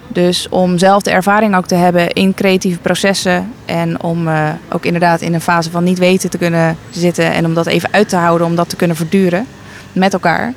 Dus 0.09 0.49
om 0.49 0.79
zelf 0.79 1.03
de 1.03 1.11
ervaring 1.11 1.57
ook 1.57 1.67
te 1.67 1.75
hebben 1.75 2.13
in 2.13 2.35
creatieve 2.35 2.79
processen 2.79 3.53
en 3.65 4.03
om 4.03 4.29
uh, 4.29 4.49
ook 4.69 4.85
inderdaad 4.85 5.21
in 5.21 5.35
een 5.35 5.41
fase 5.41 5.71
van 5.71 5.85
niet 5.85 5.99
weten 5.99 6.31
te 6.31 6.39
kunnen 6.39 6.77
zitten 6.91 7.33
en 7.33 7.45
om 7.45 7.55
dat 7.55 7.67
even 7.67 7.89
uit 7.93 8.09
te 8.09 8.17
houden, 8.17 8.47
om 8.47 8.57
dat 8.57 8.69
te 8.69 8.77
kunnen 8.77 8.97
verduren 8.97 9.47
met 9.93 10.13
elkaar. 10.13 10.55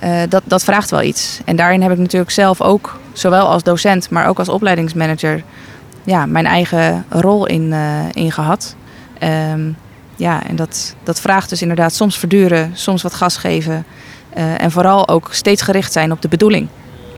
eh, 0.00 0.20
dat, 0.28 0.42
dat 0.44 0.64
vraagt 0.64 0.90
wel 0.90 1.02
iets. 1.02 1.40
En 1.44 1.56
daarin 1.56 1.82
heb 1.82 1.92
ik 1.92 1.98
natuurlijk 1.98 2.30
zelf 2.30 2.60
ook, 2.60 2.98
zowel 3.18 3.46
als 3.46 3.62
docent, 3.62 4.10
maar 4.10 4.28
ook 4.28 4.38
als 4.38 4.48
opleidingsmanager, 4.48 5.42
ja, 6.04 6.26
mijn 6.26 6.46
eigen 6.46 7.04
rol 7.08 7.46
in, 7.46 7.72
uh, 7.72 8.00
in 8.12 8.32
gehad. 8.32 8.76
Um, 9.52 9.76
ja, 10.16 10.46
en 10.46 10.56
dat, 10.56 10.94
dat 11.02 11.20
vraagt 11.20 11.48
dus 11.48 11.62
inderdaad 11.62 11.94
soms 11.94 12.18
verduren, 12.18 12.70
soms 12.74 13.02
wat 13.02 13.14
gas 13.14 13.36
geven. 13.36 13.84
Uh, 14.36 14.62
en 14.62 14.70
vooral 14.70 15.08
ook 15.08 15.28
steeds 15.30 15.62
gericht 15.62 15.92
zijn 15.92 16.12
op 16.12 16.22
de 16.22 16.28
bedoeling. 16.28 16.68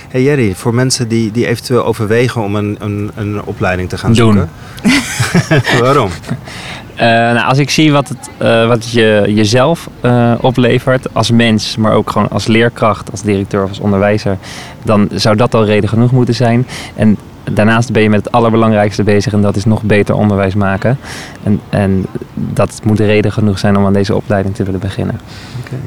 Hey 0.08 0.22
Jerry, 0.22 0.54
voor 0.54 0.74
mensen 0.74 1.08
die, 1.08 1.30
die 1.30 1.46
eventueel 1.46 1.84
overwegen 1.84 2.42
om 2.42 2.56
een, 2.56 2.76
een, 2.78 3.10
een 3.14 3.42
opleiding 3.42 3.88
te 3.88 3.98
gaan 3.98 4.12
Doen. 4.12 4.32
zoeken. 4.32 5.80
Waarom? 5.84 6.10
Uh, 7.00 7.06
nou, 7.06 7.46
als 7.46 7.58
ik 7.58 7.70
zie 7.70 7.92
wat 7.92 8.08
het, 8.08 8.30
uh, 8.42 8.66
wat 8.66 8.76
het 8.76 8.90
je 8.90 9.24
jezelf 9.28 9.88
uh, 10.02 10.32
oplevert 10.40 11.14
als 11.14 11.30
mens, 11.30 11.76
maar 11.76 11.92
ook 11.92 12.10
gewoon 12.10 12.28
als 12.28 12.46
leerkracht, 12.46 13.10
als 13.10 13.22
directeur 13.22 13.62
of 13.62 13.68
als 13.68 13.80
onderwijzer, 13.80 14.38
dan 14.82 15.08
zou 15.12 15.36
dat 15.36 15.54
al 15.54 15.64
reden 15.64 15.88
genoeg 15.88 16.12
moeten 16.12 16.34
zijn. 16.34 16.66
En 16.96 17.16
daarnaast 17.44 17.92
ben 17.92 18.02
je 18.02 18.10
met 18.10 18.24
het 18.24 18.32
allerbelangrijkste 18.32 19.02
bezig 19.02 19.32
en 19.32 19.42
dat 19.42 19.56
is 19.56 19.64
nog 19.64 19.82
beter 19.82 20.14
onderwijs 20.14 20.54
maken. 20.54 20.98
En, 21.42 21.60
en 21.68 22.06
dat 22.34 22.80
moet 22.84 23.00
reden 23.00 23.32
genoeg 23.32 23.58
zijn 23.58 23.76
om 23.76 23.86
aan 23.86 23.92
deze 23.92 24.14
opleiding 24.14 24.54
te 24.54 24.64
willen 24.64 24.80
beginnen. 24.80 25.20
Okay. 25.64 25.78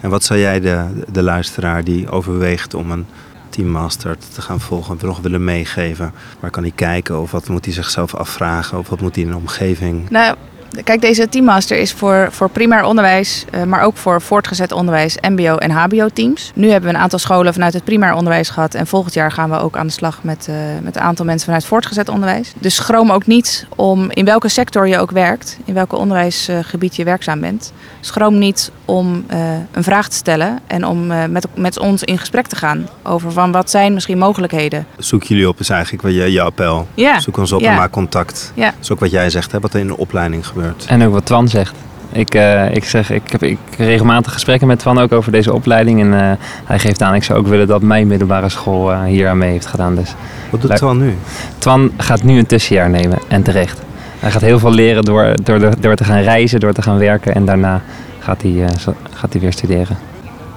En 0.00 0.10
wat 0.10 0.24
zou 0.24 0.40
jij 0.40 0.60
de, 0.60 0.84
de 1.12 1.22
luisteraar 1.22 1.84
die 1.84 2.10
overweegt 2.10 2.74
om 2.74 2.90
een 2.90 3.06
teammaster 3.48 4.16
te 4.34 4.42
gaan 4.42 4.60
volgen, 4.60 4.98
nog 5.02 5.20
willen 5.20 5.44
meegeven? 5.44 6.12
Waar 6.40 6.50
kan 6.50 6.62
hij 6.62 6.72
kijken 6.74 7.20
of 7.20 7.30
wat 7.30 7.48
moet 7.48 7.64
hij 7.64 7.74
zichzelf 7.74 8.14
afvragen 8.14 8.78
of 8.78 8.88
wat 8.88 9.00
moet 9.00 9.14
hij 9.14 9.24
in 9.24 9.30
de 9.30 9.36
omgeving? 9.36 10.10
Nou, 10.10 10.36
Kijk, 10.84 11.00
deze 11.00 11.28
teammaster 11.28 11.78
is 11.78 11.92
voor, 11.92 12.28
voor 12.30 12.50
primair 12.50 12.84
onderwijs, 12.84 13.44
uh, 13.54 13.62
maar 13.62 13.82
ook 13.82 13.96
voor 13.96 14.20
voortgezet 14.20 14.72
onderwijs, 14.72 15.16
MBO 15.20 15.56
en 15.56 15.70
HBO-teams. 15.70 16.52
Nu 16.54 16.70
hebben 16.70 16.90
we 16.90 16.96
een 16.96 17.02
aantal 17.02 17.18
scholen 17.18 17.52
vanuit 17.52 17.72
het 17.72 17.84
primair 17.84 18.14
onderwijs 18.14 18.48
gehad. 18.48 18.74
En 18.74 18.86
volgend 18.86 19.14
jaar 19.14 19.32
gaan 19.32 19.50
we 19.50 19.58
ook 19.58 19.76
aan 19.76 19.86
de 19.86 19.92
slag 19.92 20.22
met, 20.22 20.46
uh, 20.50 20.56
met 20.82 20.96
een 20.96 21.02
aantal 21.02 21.24
mensen 21.24 21.44
vanuit 21.44 21.64
voortgezet 21.64 22.08
onderwijs. 22.08 22.52
Dus 22.58 22.74
schroom 22.74 23.10
ook 23.10 23.26
niet 23.26 23.66
om 23.76 24.10
in 24.10 24.24
welke 24.24 24.48
sector 24.48 24.88
je 24.88 24.98
ook 24.98 25.10
werkt, 25.10 25.58
in 25.64 25.74
welke 25.74 25.96
onderwijsgebied 25.96 26.96
je 26.96 27.04
werkzaam 27.04 27.40
bent. 27.40 27.72
Schroom 28.00 28.38
niet 28.38 28.70
om 28.84 29.24
uh, 29.32 29.38
een 29.72 29.84
vraag 29.84 30.08
te 30.08 30.16
stellen 30.16 30.58
en 30.66 30.86
om 30.86 31.06
met, 31.06 31.46
met 31.54 31.78
ons 31.78 32.02
in 32.02 32.18
gesprek 32.18 32.46
te 32.46 32.56
gaan 32.56 32.88
over 33.02 33.32
van 33.32 33.52
wat 33.52 33.70
zijn 33.70 33.94
misschien 33.94 34.18
mogelijkheden. 34.18 34.86
Zoek 34.98 35.22
jullie 35.22 35.48
op 35.48 35.60
is 35.60 35.68
eigenlijk 35.70 36.02
wat 36.02 36.14
je, 36.14 36.32
je 36.32 36.40
appel. 36.40 36.88
Ja. 36.94 37.20
Zoek 37.20 37.36
ons 37.36 37.52
op 37.52 37.60
ja. 37.60 37.70
en 37.70 37.76
maak 37.76 37.90
contact. 37.90 38.52
Ja. 38.54 38.64
Dat 38.70 38.74
is 38.80 38.90
ook 38.90 39.00
wat 39.00 39.10
jij 39.10 39.30
zegt, 39.30 39.52
hè, 39.52 39.60
wat 39.60 39.74
er 39.74 39.80
in 39.80 39.86
de 39.86 39.96
opleiding 39.96 40.46
gebeurt. 40.46 40.59
En 40.86 41.06
ook 41.06 41.12
wat 41.12 41.24
Twan 41.24 41.48
zegt. 41.48 41.74
Ik, 42.12 42.34
uh, 42.34 42.74
ik, 42.74 42.84
zeg, 42.84 43.10
ik 43.10 43.32
heb 43.32 43.42
ik, 43.42 43.58
regelmatig 43.78 44.32
gesprekken 44.32 44.66
met 44.66 44.78
Twan 44.78 44.98
ook 44.98 45.12
over 45.12 45.32
deze 45.32 45.52
opleiding. 45.52 46.00
En 46.00 46.12
uh, 46.12 46.30
hij 46.64 46.78
geeft 46.78 47.02
aan, 47.02 47.14
ik 47.14 47.24
zou 47.24 47.38
ook 47.38 47.46
willen 47.46 47.66
dat 47.66 47.82
mijn 47.82 48.06
middelbare 48.06 48.48
school 48.48 48.92
uh, 48.92 49.02
hier 49.02 49.28
aan 49.28 49.38
mee 49.38 49.50
heeft 49.50 49.66
gedaan. 49.66 49.94
Dus, 49.94 50.14
Wat 50.50 50.60
doet 50.60 50.76
Twan 50.76 50.98
nu? 50.98 51.16
Twan 51.58 51.90
gaat 51.96 52.22
nu 52.22 52.38
een 52.38 52.46
tussenjaar 52.46 52.90
nemen 52.90 53.18
en 53.28 53.42
terecht. 53.42 53.80
Hij 54.18 54.30
gaat 54.30 54.42
heel 54.42 54.58
veel 54.58 54.72
leren 54.72 55.04
door, 55.04 55.34
door, 55.42 55.80
door 55.80 55.94
te 55.94 56.04
gaan 56.04 56.20
reizen, 56.20 56.60
door 56.60 56.72
te 56.72 56.82
gaan 56.82 56.98
werken. 56.98 57.34
En 57.34 57.44
daarna 57.44 57.80
gaat 58.18 58.42
hij, 58.42 58.64
gaat 59.14 59.32
hij 59.32 59.40
weer 59.40 59.52
studeren 59.52 60.09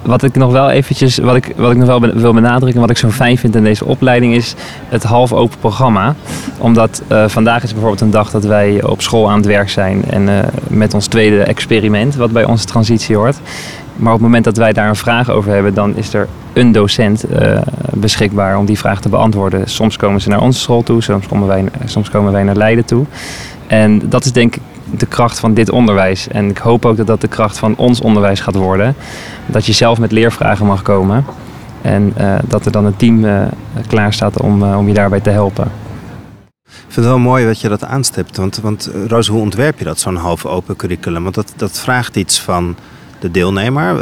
wat 0.05 0.23
ik 0.23 0.35
nog 0.35 0.51
wel 0.51 0.69
eventjes, 0.69 1.17
wat 1.17 1.35
ik, 1.35 1.53
wat 1.55 1.71
ik 1.71 1.77
nog 1.77 1.87
wel 1.87 1.99
wil 1.99 2.33
benadrukken, 2.33 2.81
wat 2.81 2.89
ik 2.89 2.97
zo 2.97 3.09
fijn 3.09 3.37
vind 3.37 3.55
in 3.55 3.63
deze 3.63 3.85
opleiding, 3.85 4.35
is 4.35 4.55
het 4.89 5.03
half 5.03 5.33
open 5.33 5.57
programma. 5.59 6.15
Omdat 6.57 7.01
uh, 7.11 7.27
vandaag 7.27 7.63
is 7.63 7.71
bijvoorbeeld 7.71 8.01
een 8.01 8.11
dag 8.11 8.31
dat 8.31 8.43
wij 8.43 8.83
op 8.83 9.01
school 9.01 9.29
aan 9.29 9.37
het 9.37 9.45
werk 9.45 9.69
zijn 9.69 10.03
en 10.09 10.27
uh, 10.27 10.39
met 10.67 10.93
ons 10.93 11.07
tweede 11.07 11.43
experiment, 11.43 12.15
wat 12.15 12.31
bij 12.31 12.45
onze 12.45 12.65
transitie 12.65 13.15
hoort. 13.15 13.37
Maar 13.95 14.13
op 14.13 14.19
het 14.19 14.27
moment 14.27 14.43
dat 14.43 14.57
wij 14.57 14.73
daar 14.73 14.89
een 14.89 14.95
vraag 14.95 15.29
over 15.29 15.51
hebben, 15.51 15.73
dan 15.73 15.95
is 15.95 16.13
er 16.13 16.27
een 16.53 16.71
docent 16.71 17.25
uh, 17.31 17.57
beschikbaar 17.93 18.57
om 18.57 18.65
die 18.65 18.77
vraag 18.77 19.01
te 19.01 19.09
beantwoorden. 19.09 19.69
Soms 19.69 19.97
komen 19.97 20.21
ze 20.21 20.29
naar 20.29 20.41
onze 20.41 20.59
school 20.59 20.83
toe, 20.83 21.03
soms 21.03 21.27
komen 21.27 21.47
wij, 21.47 21.63
soms 21.85 22.09
komen 22.09 22.31
wij 22.31 22.43
naar 22.43 22.55
Leiden 22.55 22.85
toe. 22.85 23.05
En 23.67 24.09
dat 24.09 24.25
is 24.25 24.31
denk 24.31 24.55
ik 24.55 24.61
de 24.89 25.05
kracht 25.05 25.39
van 25.39 25.53
dit 25.53 25.69
onderwijs. 25.69 26.27
En 26.27 26.49
ik 26.49 26.57
hoop 26.57 26.85
ook 26.85 26.97
dat 26.97 27.07
dat 27.07 27.21
de 27.21 27.27
kracht 27.27 27.57
van 27.57 27.75
ons 27.75 28.01
onderwijs 28.01 28.39
gaat 28.39 28.55
worden. 28.55 28.95
Dat 29.45 29.65
je 29.65 29.73
zelf 29.73 29.99
met 29.99 30.11
leervragen 30.11 30.65
mag 30.65 30.81
komen. 30.81 31.25
En 31.81 32.13
uh, 32.17 32.35
dat 32.47 32.65
er 32.65 32.71
dan 32.71 32.85
een 32.85 32.95
team 32.95 33.25
uh, 33.25 33.41
klaar 33.87 34.13
staat 34.13 34.41
om, 34.41 34.63
uh, 34.63 34.77
om 34.77 34.87
je 34.87 34.93
daarbij 34.93 35.19
te 35.19 35.29
helpen. 35.29 35.71
Ik 36.65 36.71
vind 36.89 36.95
het 36.95 37.05
wel 37.05 37.19
mooi 37.19 37.45
dat 37.45 37.61
je 37.61 37.69
dat 37.69 37.83
aanstipt. 37.83 38.37
Want, 38.37 38.57
want 38.57 38.89
Roos, 39.07 39.27
hoe 39.27 39.41
ontwerp 39.41 39.79
je 39.79 39.85
dat, 39.85 39.99
zo'n 39.99 40.15
half 40.15 40.45
open 40.45 40.75
curriculum? 40.75 41.23
Want 41.23 41.35
dat, 41.35 41.53
dat 41.55 41.79
vraagt 41.79 42.15
iets 42.15 42.41
van 42.41 42.75
de 43.19 43.31
deelnemer. 43.31 43.95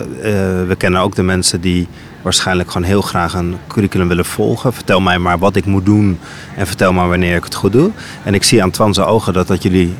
we 0.68 0.76
kennen 0.78 1.02
ook 1.02 1.16
de 1.16 1.24
mensen 1.24 1.62
die 1.62 1.88
waarschijnlijk 2.22 2.72
gewoon 2.72 2.88
heel 2.88 3.02
graag 3.02 3.34
een 3.34 3.56
curriculum 3.68 4.08
willen 4.08 4.26
volgen. 4.26 4.74
Vertel 4.74 5.02
mij 5.02 5.20
maar 5.20 5.38
wat 5.38 5.56
ik 5.56 5.66
moet 5.66 5.86
doen 5.86 6.20
en 6.56 6.68
vertel 6.68 6.94
maar 6.94 7.10
wanneer 7.10 7.36
ik 7.36 7.44
het 7.44 7.56
goed 7.56 7.72
doe. 7.72 7.92
En 8.24 8.34
ik 8.34 8.44
zie 8.44 8.64
aan 8.64 8.72
Twan 8.72 8.94
zijn 8.94 9.08
ogen 9.08 9.34
dat 9.34 9.48
dat 9.48 9.64
jullie 9.64 9.96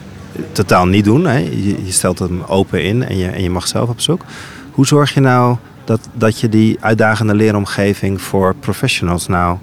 totaal 0.52 0.86
niet 0.86 1.06
doen. 1.06 1.26
Hè? 1.26 1.38
Je, 1.38 1.92
stelt 1.92 2.20
hem 2.20 2.44
open 2.48 2.84
in 2.84 3.08
en 3.08 3.18
je, 3.18 3.28
en 3.28 3.44
je 3.44 3.50
mag 3.50 3.68
zelf 3.68 3.90
op 3.90 4.00
zoek. 4.00 4.26
Hoe 4.72 4.86
zorg 4.88 5.14
je 5.14 5.20
nou 5.20 5.58
dat, 5.84 6.00
dat 6.14 6.40
je 6.40 6.50
die 6.50 6.78
uitdagende 6.80 7.36
leeromgeving 7.36 8.22
voor 8.22 8.56
professionals 8.56 9.28
nou 9.28 9.58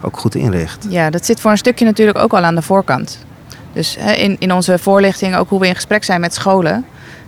ook 0.00 0.16
goed 0.18 0.34
inricht? 0.34 0.86
Ja, 0.88 1.10
dat 1.10 1.26
zit 1.26 1.40
voor 1.40 1.50
een 1.50 1.58
stukje 1.58 1.84
natuurlijk 1.84 2.18
ook 2.18 2.32
al 2.32 2.42
aan 2.42 2.54
de 2.54 2.62
voorkant. 2.62 3.24
Dus 3.72 3.96
hè, 3.98 4.12
in, 4.12 4.36
in 4.38 4.52
onze 4.52 4.78
voorlichting, 4.78 5.36
ook 5.36 5.48
hoe 5.48 5.60
we 5.60 5.66
in 5.66 5.74
gesprek 5.74 6.04
zijn 6.04 6.20
met 6.20 6.34
scholen. 6.34 6.84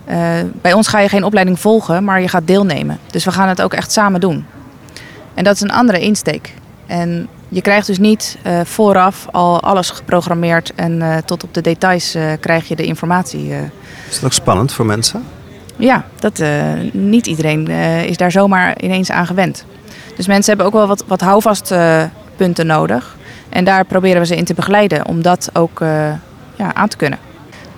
Uh, 0.09 0.39
bij 0.61 0.73
ons 0.73 0.87
ga 0.87 0.99
je 0.99 1.09
geen 1.09 1.23
opleiding 1.23 1.59
volgen, 1.59 2.03
maar 2.03 2.21
je 2.21 2.27
gaat 2.27 2.47
deelnemen. 2.47 2.99
Dus 3.11 3.25
we 3.25 3.31
gaan 3.31 3.47
het 3.47 3.61
ook 3.61 3.73
echt 3.73 3.91
samen 3.91 4.19
doen. 4.19 4.45
En 5.33 5.43
dat 5.43 5.55
is 5.55 5.61
een 5.61 5.71
andere 5.71 5.99
insteek. 5.99 6.53
En 6.85 7.27
je 7.53 7.61
krijgt 7.61 7.87
dus 7.87 7.97
niet 7.97 8.37
uh, 8.47 8.59
vooraf 8.63 9.27
al 9.31 9.61
alles 9.61 9.89
geprogrammeerd 9.89 10.71
en 10.75 10.91
uh, 10.91 11.17
tot 11.17 11.43
op 11.43 11.53
de 11.53 11.61
details 11.61 12.15
uh, 12.15 12.31
krijg 12.39 12.67
je 12.67 12.75
de 12.75 12.85
informatie. 12.85 13.49
Is 14.09 14.15
dat 14.15 14.23
ook 14.23 14.33
spannend 14.33 14.73
voor 14.73 14.85
mensen? 14.85 15.23
Ja, 15.75 16.05
dat, 16.19 16.43
niet 16.91 17.27
iedereen 17.27 17.67
is 18.07 18.17
daar 18.17 18.31
zomaar 18.31 18.81
ineens 18.81 19.11
aan 19.11 19.25
gewend. 19.25 19.65
Dus 20.15 20.27
mensen 20.27 20.47
hebben 20.47 20.65
ook 20.65 20.73
wel 20.73 20.87
wat, 20.87 21.03
wat 21.07 21.21
houvastpunten 21.21 22.65
nodig. 22.65 23.17
En 23.49 23.63
daar 23.63 23.85
proberen 23.85 24.21
we 24.21 24.27
ze 24.27 24.35
in 24.35 24.45
te 24.45 24.53
begeleiden 24.53 25.07
om 25.07 25.21
dat 25.21 25.49
ook 25.53 25.79
ja, 26.55 26.73
aan 26.73 26.87
te 26.87 26.97
kunnen. 26.97 27.19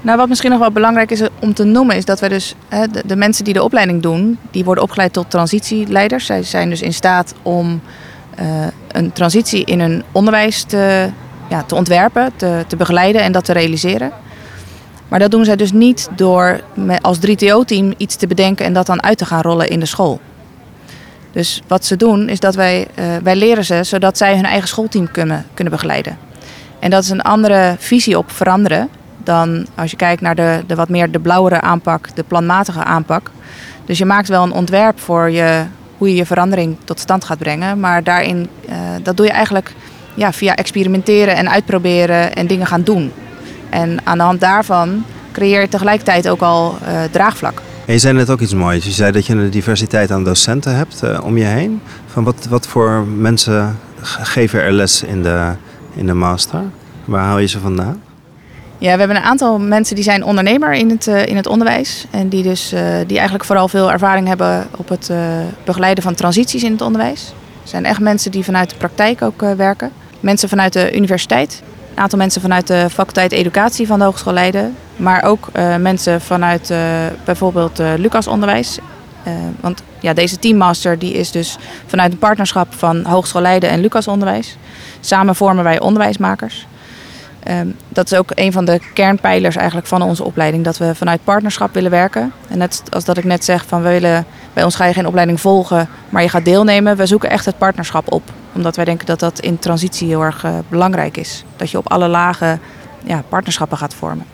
Nou, 0.01 0.17
wat 0.17 0.29
misschien 0.29 0.49
nog 0.49 0.59
wel 0.59 0.71
belangrijk 0.71 1.11
is 1.11 1.21
om 1.39 1.53
te 1.53 1.63
noemen, 1.63 1.95
is 1.95 2.05
dat 2.05 2.19
we 2.19 2.29
dus 2.29 2.55
de, 2.69 3.03
de 3.05 3.15
mensen 3.15 3.43
die 3.43 3.53
de 3.53 3.63
opleiding 3.63 4.01
doen, 4.01 4.37
die 4.51 4.63
worden 4.63 4.83
opgeleid 4.83 5.13
tot 5.13 5.29
transitieleiders. 5.29 6.25
Zij 6.25 6.43
zijn 6.43 6.69
dus 6.69 6.81
in 6.81 6.93
staat 6.93 7.33
om 7.41 7.81
een 8.87 9.11
transitie 9.11 9.65
in 9.65 9.79
hun 9.79 10.03
onderwijs 10.11 10.63
te, 10.63 11.09
ja, 11.49 11.63
te 11.63 11.75
ontwerpen, 11.75 12.31
te, 12.35 12.63
te 12.67 12.75
begeleiden 12.75 13.21
en 13.21 13.31
dat 13.31 13.45
te 13.45 13.53
realiseren. 13.53 14.11
Maar 15.07 15.19
dat 15.19 15.31
doen 15.31 15.45
zij 15.45 15.55
dus 15.55 15.71
niet 15.71 16.09
door 16.15 16.61
als 17.01 17.17
3TO-team 17.17 17.93
iets 17.97 18.15
te 18.15 18.27
bedenken 18.27 18.65
en 18.65 18.73
dat 18.73 18.85
dan 18.85 19.03
uit 19.03 19.17
te 19.17 19.25
gaan 19.25 19.41
rollen 19.41 19.69
in 19.69 19.79
de 19.79 19.85
school. 19.85 20.19
Dus 21.31 21.61
wat 21.67 21.85
ze 21.85 21.95
doen 21.95 22.29
is 22.29 22.39
dat 22.39 22.55
wij, 22.55 22.87
uh, 22.99 23.05
wij 23.23 23.35
leren 23.35 23.65
ze 23.65 23.83
zodat 23.83 24.17
zij 24.17 24.35
hun 24.35 24.45
eigen 24.45 24.67
schoolteam 24.67 25.11
kunnen, 25.11 25.45
kunnen 25.53 25.73
begeleiden. 25.73 26.17
En 26.79 26.89
dat 26.89 27.03
is 27.03 27.09
een 27.09 27.21
andere 27.21 27.75
visie 27.79 28.17
op 28.17 28.31
veranderen 28.31 28.89
dan 29.23 29.65
als 29.75 29.91
je 29.91 29.97
kijkt 29.97 30.21
naar 30.21 30.35
de, 30.35 30.63
de 30.67 30.75
wat 30.75 30.89
meer 30.89 31.11
de 31.11 31.19
blauwere 31.19 31.61
aanpak, 31.61 32.15
de 32.15 32.23
planmatige 32.23 32.83
aanpak. 32.83 33.31
Dus 33.85 33.97
je 33.97 34.05
maakt 34.05 34.27
wel 34.27 34.43
een 34.43 34.51
ontwerp 34.51 34.99
voor 34.99 35.29
je, 35.31 35.63
hoe 35.97 36.09
je 36.09 36.15
je 36.15 36.25
verandering 36.25 36.77
tot 36.83 36.99
stand 36.99 37.23
gaat 37.23 37.37
brengen. 37.37 37.79
Maar 37.79 38.03
daarin, 38.03 38.47
uh, 38.69 38.75
dat 39.03 39.17
doe 39.17 39.25
je 39.25 39.31
eigenlijk 39.31 39.73
ja, 40.13 40.33
via 40.33 40.55
experimenteren 40.55 41.35
en 41.35 41.49
uitproberen 41.49 42.35
en 42.35 42.47
dingen 42.47 42.67
gaan 42.67 42.83
doen. 42.83 43.11
En 43.69 43.99
aan 44.03 44.17
de 44.17 44.23
hand 44.23 44.39
daarvan 44.39 45.03
creëer 45.31 45.61
je 45.61 45.67
tegelijkertijd 45.67 46.29
ook 46.29 46.41
al 46.41 46.77
uh, 46.81 47.03
draagvlak. 47.11 47.61
En 47.85 47.93
je 47.93 47.99
zei 47.99 48.13
net 48.13 48.29
ook 48.29 48.39
iets 48.39 48.53
moois. 48.53 48.85
Je 48.85 48.91
zei 48.91 49.11
dat 49.11 49.25
je 49.25 49.33
een 49.33 49.49
diversiteit 49.49 50.11
aan 50.11 50.23
docenten 50.23 50.75
hebt 50.75 51.01
uh, 51.03 51.19
om 51.23 51.37
je 51.37 51.43
heen. 51.43 51.81
Van 52.07 52.23
wat, 52.23 52.47
wat 52.49 52.67
voor 52.67 53.05
mensen 53.07 53.79
geven 54.01 54.61
er 54.61 54.71
les 54.71 55.03
in 55.03 55.23
de, 55.23 55.51
in 55.93 56.05
de 56.05 56.13
master? 56.13 56.61
Waar 57.05 57.23
haal 57.23 57.39
je 57.39 57.47
ze 57.47 57.59
vandaan? 57.59 58.01
Ja, 58.77 58.91
we 58.93 58.99
hebben 58.99 59.17
een 59.17 59.23
aantal 59.23 59.59
mensen 59.59 59.95
die 59.95 60.03
zijn 60.03 60.23
ondernemer 60.23 60.73
in 60.73 60.89
het, 60.89 61.07
uh, 61.07 61.25
in 61.25 61.35
het 61.35 61.47
onderwijs. 61.47 62.05
En 62.11 62.29
die, 62.29 62.43
dus, 62.43 62.73
uh, 62.73 62.79
die 63.07 63.15
eigenlijk 63.15 63.45
vooral 63.45 63.67
veel 63.67 63.91
ervaring 63.91 64.27
hebben 64.27 64.67
op 64.77 64.89
het 64.89 65.09
uh, 65.11 65.17
begeleiden 65.63 66.03
van 66.03 66.15
transities 66.15 66.63
in 66.63 66.71
het 66.71 66.81
onderwijs. 66.81 67.33
Er 67.63 67.69
zijn 67.69 67.85
echt 67.85 67.99
mensen 67.99 68.31
die 68.31 68.43
vanuit 68.43 68.69
de 68.69 68.75
praktijk 68.75 69.21
ook 69.21 69.41
werken. 69.57 69.91
Mensen 70.19 70.49
vanuit 70.49 70.73
de 70.73 70.95
universiteit. 70.95 71.63
Een 71.91 72.01
aantal 72.01 72.19
mensen 72.19 72.41
vanuit 72.41 72.67
de 72.67 72.87
faculteit 72.91 73.31
educatie 73.31 73.87
van 73.87 73.99
de 73.99 74.05
Hogeschool 74.05 74.33
Leiden. 74.33 74.75
Maar 74.95 75.23
ook 75.23 75.47
mensen 75.79 76.21
vanuit 76.21 76.73
bijvoorbeeld 77.23 77.81
Lucas 77.97 78.27
Onderwijs. 78.27 78.79
want 79.59 79.83
ja, 79.99 80.13
deze 80.13 80.39
teammaster 80.39 80.99
die 80.99 81.13
is 81.13 81.31
dus 81.31 81.57
vanuit 81.85 82.11
een 82.11 82.17
partnerschap 82.17 82.73
van 82.73 83.05
Hogeschool 83.05 83.41
Leiden 83.41 83.69
en 83.69 83.81
Lucas 83.81 84.07
Onderwijs. 84.07 84.57
Samen 84.99 85.35
vormen 85.35 85.63
wij 85.63 85.79
onderwijsmakers. 85.79 86.67
Ehm, 87.45 87.67
dat 87.89 88.11
is 88.11 88.17
ook 88.17 88.31
een 88.33 88.51
van 88.51 88.65
de 88.65 88.79
kernpijlers 88.93 89.55
eigenlijk 89.55 89.87
van 89.87 90.01
onze 90.01 90.23
opleiding. 90.23 90.63
Dat 90.63 90.77
we 90.77 90.95
vanuit 90.95 91.23
partnerschap 91.23 91.73
willen 91.73 91.91
werken. 91.91 92.31
En 92.47 92.57
net 92.57 92.81
als 92.89 93.05
dat 93.05 93.17
ik 93.17 93.23
net 93.23 93.45
zeg 93.45 93.65
van 93.65 93.81
we 93.81 93.89
willen, 93.89 94.25
bij 94.53 94.63
ons 94.63 94.75
ga 94.75 94.85
je 94.85 94.93
geen 94.93 95.07
opleiding 95.07 95.41
volgen, 95.41 95.89
maar 96.09 96.21
je 96.21 96.29
gaat 96.29 96.45
deelnemen. 96.45 96.97
We 96.97 97.05
zoeken 97.05 97.29
echt 97.29 97.45
het 97.45 97.57
partnerschap 97.57 98.11
op. 98.11 98.23
Omdat 98.53 98.75
wij 98.75 98.85
denken 98.85 99.05
dat 99.05 99.19
dat 99.19 99.39
in 99.39 99.59
transitie 99.59 100.07
heel 100.07 100.21
erg 100.21 100.43
uh, 100.43 100.51
belangrijk 100.67 101.17
is. 101.17 101.43
Dat 101.55 101.71
je 101.71 101.77
op 101.77 101.91
alle 101.91 102.07
lagen 102.07 102.59
ja, 103.03 103.23
partnerschappen 103.29 103.77
gaat 103.77 103.93
vormen. 103.93 104.25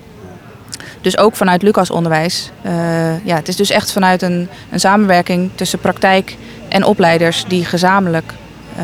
Dus 1.01 1.17
ook 1.17 1.35
vanuit 1.35 1.61
Lucas 1.61 1.89
Onderwijs. 1.89 2.51
Uh, 2.65 3.25
ja, 3.25 3.35
het 3.35 3.47
is 3.47 3.55
dus 3.55 3.69
echt 3.69 3.91
vanuit 3.91 4.21
een, 4.21 4.49
een 4.71 4.79
samenwerking 4.79 5.51
tussen 5.55 5.79
praktijk 5.79 6.37
en 6.69 6.83
opleiders 6.83 7.45
die 7.47 7.65
gezamenlijk 7.65 8.33
uh, 8.77 8.83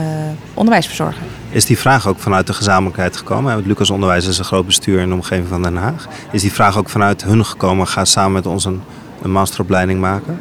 onderwijs 0.53 0.87
verzorgen. 0.87 1.36
Is 1.57 1.65
die 1.65 1.77
vraag 1.77 2.07
ook 2.07 2.19
vanuit 2.19 2.47
de 2.47 2.53
gezamenlijkheid 2.53 3.17
gekomen? 3.17 3.55
Het 3.55 3.65
Lucas 3.65 3.89
Onderwijs 3.89 4.27
is 4.27 4.37
een 4.37 4.45
groot 4.45 4.65
bestuur 4.65 4.99
in 4.99 5.07
de 5.07 5.13
omgeving 5.13 5.47
van 5.47 5.63
Den 5.63 5.75
Haag. 5.75 6.07
Is 6.31 6.41
die 6.41 6.53
vraag 6.53 6.77
ook 6.77 6.89
vanuit 6.89 7.23
hun 7.23 7.45
gekomen? 7.45 7.87
Ga 7.87 8.05
samen 8.05 8.31
met 8.31 8.45
ons 8.45 8.65
een, 8.65 8.81
masteropleiding 9.23 9.99
maken? 9.99 10.39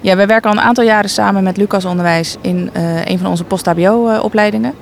Ja, 0.00 0.16
wij 0.16 0.26
werken 0.26 0.50
al 0.50 0.56
een 0.56 0.62
aantal 0.62 0.84
jaren 0.84 1.10
samen 1.10 1.42
met 1.42 1.56
Lucas 1.56 1.84
Onderwijs 1.84 2.36
in 2.40 2.70
uh, 2.76 3.04
een 3.04 3.18
van 3.18 3.26
onze 3.26 3.44
post-HBO-opleidingen. 3.44 4.74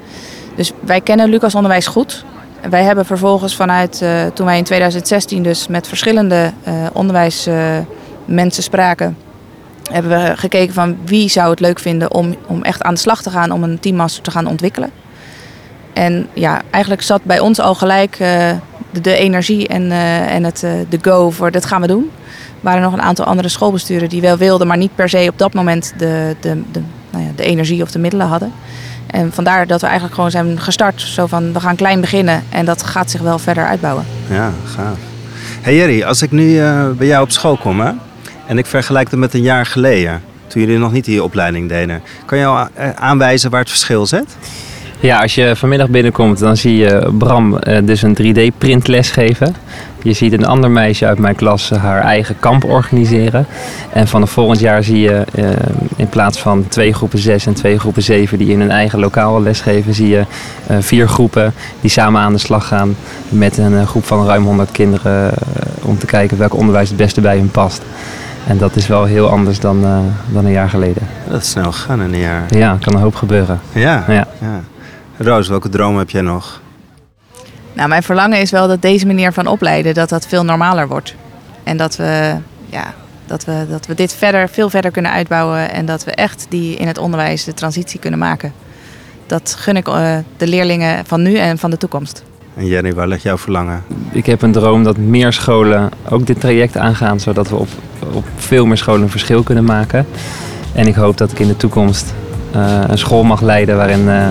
Dus 0.56 0.72
wij 0.80 1.00
kennen 1.00 1.28
Lucas 1.28 1.54
Onderwijs 1.54 1.86
goed. 1.86 2.24
Wij 2.70 2.82
hebben 2.82 3.06
vervolgens 3.06 3.56
vanuit 3.56 4.00
uh, 4.02 4.26
toen 4.26 4.46
wij 4.46 4.58
in 4.58 4.64
2016 4.64 5.42
dus 5.42 5.66
met 5.68 5.88
verschillende 5.88 6.52
uh, 6.68 6.74
onderwijsmensen 6.92 8.62
spraken, 8.62 9.16
hebben 9.90 10.10
we 10.10 10.36
gekeken 10.36 10.74
van 10.74 10.96
wie 11.04 11.28
zou 11.28 11.50
het 11.50 11.60
leuk 11.60 11.78
vinden 11.78 12.12
om, 12.12 12.34
om 12.46 12.62
echt 12.62 12.82
aan 12.82 12.94
de 12.94 13.00
slag 13.00 13.22
te 13.22 13.30
gaan 13.30 13.50
om 13.50 13.62
een 13.62 13.80
teammaster 13.80 14.22
te 14.22 14.30
gaan 14.30 14.46
ontwikkelen. 14.46 14.90
En 15.96 16.28
ja, 16.32 16.62
eigenlijk 16.70 17.02
zat 17.02 17.24
bij 17.24 17.40
ons 17.40 17.60
al 17.60 17.74
gelijk 17.74 18.12
uh, 18.12 18.28
de, 18.90 19.00
de, 19.00 19.16
energie 19.16 19.68
en, 19.68 19.82
uh, 19.82 20.34
en 20.34 20.44
het, 20.44 20.62
uh, 20.62 20.70
de 20.88 20.98
go 21.02 21.30
voor 21.30 21.50
dat 21.50 21.64
gaan 21.64 21.80
we 21.80 21.86
doen. 21.86 22.10
Er 22.30 22.60
waren 22.60 22.82
nog 22.82 22.92
een 22.92 23.02
aantal 23.02 23.24
andere 23.24 23.48
schoolbesturen 23.48 24.08
die 24.08 24.20
wel 24.20 24.36
wilden, 24.36 24.66
maar 24.66 24.76
niet 24.76 24.94
per 24.94 25.08
se 25.08 25.26
op 25.28 25.38
dat 25.38 25.54
moment 25.54 25.92
de, 25.98 26.36
de, 26.40 26.62
de, 26.72 26.80
nou 27.10 27.24
ja, 27.24 27.30
de 27.36 27.44
energie 27.44 27.82
of 27.82 27.90
de 27.90 27.98
middelen 27.98 28.26
hadden. 28.26 28.52
En 29.06 29.32
vandaar 29.32 29.66
dat 29.66 29.80
we 29.80 29.86
eigenlijk 29.86 30.14
gewoon 30.14 30.30
zijn 30.30 30.60
gestart. 30.60 31.00
Zo 31.00 31.26
van, 31.26 31.52
we 31.52 31.60
gaan 31.60 31.76
klein 31.76 32.00
beginnen 32.00 32.44
en 32.48 32.64
dat 32.64 32.82
gaat 32.82 33.10
zich 33.10 33.20
wel 33.20 33.38
verder 33.38 33.66
uitbouwen. 33.66 34.04
Ja, 34.30 34.52
gaaf. 34.64 34.98
Hey 35.60 35.76
Jerry, 35.76 36.02
als 36.02 36.22
ik 36.22 36.30
nu 36.30 36.60
bij 36.96 37.06
jou 37.06 37.22
op 37.22 37.30
school 37.30 37.56
kom, 37.56 37.80
hè? 37.80 37.92
En 38.46 38.58
ik 38.58 38.66
vergelijk 38.66 39.10
het 39.10 39.20
met 39.20 39.34
een 39.34 39.42
jaar 39.42 39.66
geleden, 39.66 40.22
toen 40.46 40.62
jullie 40.62 40.78
nog 40.78 40.92
niet 40.92 41.04
die 41.04 41.22
opleiding 41.22 41.68
deden. 41.68 42.02
Kan 42.26 42.38
je 42.38 42.44
al 42.44 42.68
aanwijzen 42.94 43.50
waar 43.50 43.60
het 43.60 43.70
verschil 43.70 44.06
zit? 44.06 44.36
Ja, 45.06 45.20
als 45.20 45.34
je 45.34 45.56
vanmiddag 45.56 45.88
binnenkomt, 45.88 46.38
dan 46.38 46.56
zie 46.56 46.76
je 46.76 47.12
Bram 47.18 47.58
dus 47.84 48.02
een 48.02 48.16
3D-printles 48.22 49.10
geven. 49.10 49.54
Je 50.02 50.12
ziet 50.12 50.32
een 50.32 50.46
ander 50.46 50.70
meisje 50.70 51.06
uit 51.06 51.18
mijn 51.18 51.34
klas 51.34 51.70
haar 51.70 52.02
eigen 52.02 52.36
kamp 52.38 52.64
organiseren. 52.64 53.46
En 53.92 54.08
vanaf 54.08 54.30
volgend 54.30 54.60
jaar 54.60 54.82
zie 54.82 55.00
je 55.00 55.24
in 55.96 56.08
plaats 56.08 56.38
van 56.38 56.68
twee 56.68 56.92
groepen 56.94 57.18
6 57.18 57.46
en 57.46 57.54
twee 57.54 57.78
groepen 57.78 58.02
7 58.02 58.38
die 58.38 58.48
in 58.48 58.60
hun 58.60 58.70
eigen 58.70 58.98
lokaal 58.98 59.42
lesgeven, 59.42 59.94
zie 59.94 60.08
je 60.08 60.24
vier 60.80 61.08
groepen 61.08 61.54
die 61.80 61.90
samen 61.90 62.20
aan 62.20 62.32
de 62.32 62.38
slag 62.38 62.66
gaan 62.66 62.96
met 63.28 63.58
een 63.58 63.86
groep 63.86 64.04
van 64.04 64.26
ruim 64.26 64.44
100 64.44 64.70
kinderen 64.70 65.34
om 65.82 65.98
te 65.98 66.06
kijken 66.06 66.38
welk 66.38 66.54
onderwijs 66.54 66.88
het 66.88 66.98
beste 66.98 67.20
bij 67.20 67.36
hun 67.36 67.50
past. 67.50 67.82
En 68.46 68.58
dat 68.58 68.76
is 68.76 68.86
wel 68.86 69.04
heel 69.04 69.28
anders 69.28 69.60
dan, 69.60 69.84
dan 70.32 70.44
een 70.44 70.52
jaar 70.52 70.70
geleden. 70.70 71.02
Dat 71.30 71.42
is 71.42 71.50
snel 71.50 71.72
gegaan 71.72 72.02
in 72.02 72.12
een 72.12 72.20
jaar. 72.20 72.44
Ja, 72.48 72.76
kan 72.80 72.94
een 72.94 73.00
hoop 73.00 73.14
gebeuren. 73.14 73.60
Ja, 73.72 74.04
ja. 74.08 74.26
ja. 74.40 74.60
Roos, 75.18 75.48
welke 75.48 75.68
droom 75.68 75.98
heb 75.98 76.10
jij 76.10 76.20
nog? 76.20 76.60
Nou, 77.72 77.88
mijn 77.88 78.02
verlangen 78.02 78.40
is 78.40 78.50
wel 78.50 78.68
dat 78.68 78.82
deze 78.82 79.06
manier 79.06 79.32
van 79.32 79.46
opleiden, 79.46 79.94
dat 79.94 80.08
dat 80.08 80.26
veel 80.26 80.44
normaler 80.44 80.88
wordt. 80.88 81.14
En 81.62 81.76
dat 81.76 81.96
we, 81.96 82.36
ja, 82.66 82.94
dat 83.26 83.44
we, 83.44 83.66
dat 83.68 83.86
we 83.86 83.94
dit 83.94 84.14
verder, 84.14 84.48
veel 84.48 84.70
verder 84.70 84.90
kunnen 84.90 85.12
uitbouwen 85.12 85.70
en 85.70 85.86
dat 85.86 86.04
we 86.04 86.10
echt 86.10 86.46
die 86.48 86.76
in 86.76 86.86
het 86.86 86.98
onderwijs 86.98 87.44
de 87.44 87.54
transitie 87.54 88.00
kunnen 88.00 88.18
maken. 88.18 88.52
Dat 89.26 89.56
gun 89.58 89.76
ik 89.76 89.88
uh, 89.88 90.16
de 90.36 90.46
leerlingen 90.46 91.06
van 91.06 91.22
nu 91.22 91.36
en 91.36 91.58
van 91.58 91.70
de 91.70 91.76
toekomst. 91.76 92.24
En 92.56 92.66
Jenny, 92.66 92.92
waar 92.92 93.08
ligt 93.08 93.22
jouw 93.22 93.38
verlangen? 93.38 93.82
Ik 94.10 94.26
heb 94.26 94.42
een 94.42 94.52
droom 94.52 94.84
dat 94.84 94.96
meer 94.96 95.32
scholen 95.32 95.90
ook 96.08 96.26
dit 96.26 96.40
traject 96.40 96.76
aangaan, 96.76 97.20
zodat 97.20 97.48
we 97.48 97.56
op, 97.56 97.68
op 98.12 98.24
veel 98.36 98.66
meer 98.66 98.76
scholen 98.76 99.02
een 99.02 99.10
verschil 99.10 99.42
kunnen 99.42 99.64
maken. 99.64 100.06
En 100.74 100.86
ik 100.86 100.94
hoop 100.94 101.16
dat 101.16 101.32
ik 101.32 101.38
in 101.38 101.48
de 101.48 101.56
toekomst 101.56 102.14
uh, 102.56 102.80
een 102.86 102.98
school 102.98 103.22
mag 103.22 103.40
leiden 103.40 103.76
waarin 103.76 104.00
uh, 104.00 104.26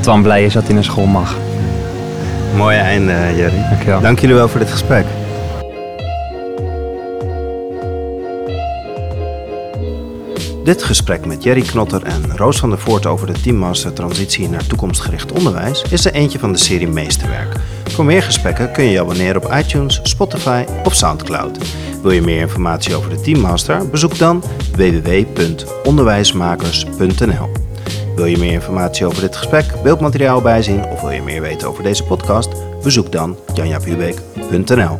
Twan 0.00 0.22
blij 0.22 0.44
is 0.44 0.52
dat 0.52 0.62
hij 0.62 0.70
in 0.70 0.76
een 0.76 0.84
school 0.84 1.06
mag. 1.06 1.36
Mooie 2.56 2.76
einde, 2.76 3.12
Jerry. 3.36 3.64
Dankjewel. 3.70 4.00
Dank 4.00 4.18
jullie 4.18 4.34
wel 4.34 4.48
voor 4.48 4.60
dit 4.60 4.70
gesprek. 4.70 5.04
Dit 10.68 10.82
gesprek 10.82 11.26
met 11.26 11.42
Jerry 11.42 11.62
Knotter 11.62 12.02
en 12.02 12.36
Roos 12.36 12.58
van 12.58 12.70
der 12.70 12.78
Voort 12.78 13.06
over 13.06 13.26
de 13.26 13.40
Teammaster 13.40 13.92
Transitie 13.92 14.48
naar 14.48 14.66
Toekomstgericht 14.66 15.32
Onderwijs 15.32 15.82
is 15.90 16.04
er 16.04 16.12
eentje 16.12 16.38
van 16.38 16.52
de 16.52 16.58
serie 16.58 16.88
Meesterwerk. 16.88 17.56
Voor 17.84 18.04
meer 18.04 18.22
gesprekken 18.22 18.72
kun 18.72 18.84
je 18.84 18.90
je 18.90 19.00
abonneren 19.00 19.44
op 19.44 19.52
iTunes, 19.52 20.00
Spotify 20.02 20.64
of 20.84 20.94
Soundcloud. 20.94 21.58
Wil 22.02 22.10
je 22.10 22.22
meer 22.22 22.40
informatie 22.40 22.94
over 22.94 23.10
de 23.10 23.20
Teammaster? 23.20 23.88
Bezoek 23.88 24.18
dan 24.18 24.42
www.onderwijsmakers.nl. 24.76 27.67
Wil 28.18 28.26
je 28.26 28.38
meer 28.38 28.52
informatie 28.52 29.06
over 29.06 29.20
dit 29.20 29.36
gesprek, 29.36 29.82
beeldmateriaal 29.82 30.40
bijzien 30.40 30.84
of 30.84 31.00
wil 31.00 31.10
je 31.10 31.22
meer 31.22 31.40
weten 31.40 31.68
over 31.68 31.82
deze 31.82 32.04
podcast? 32.04 32.50
Bezoek 32.82 33.12
dan 33.12 33.36
janjapubeek.nl. 33.54 34.98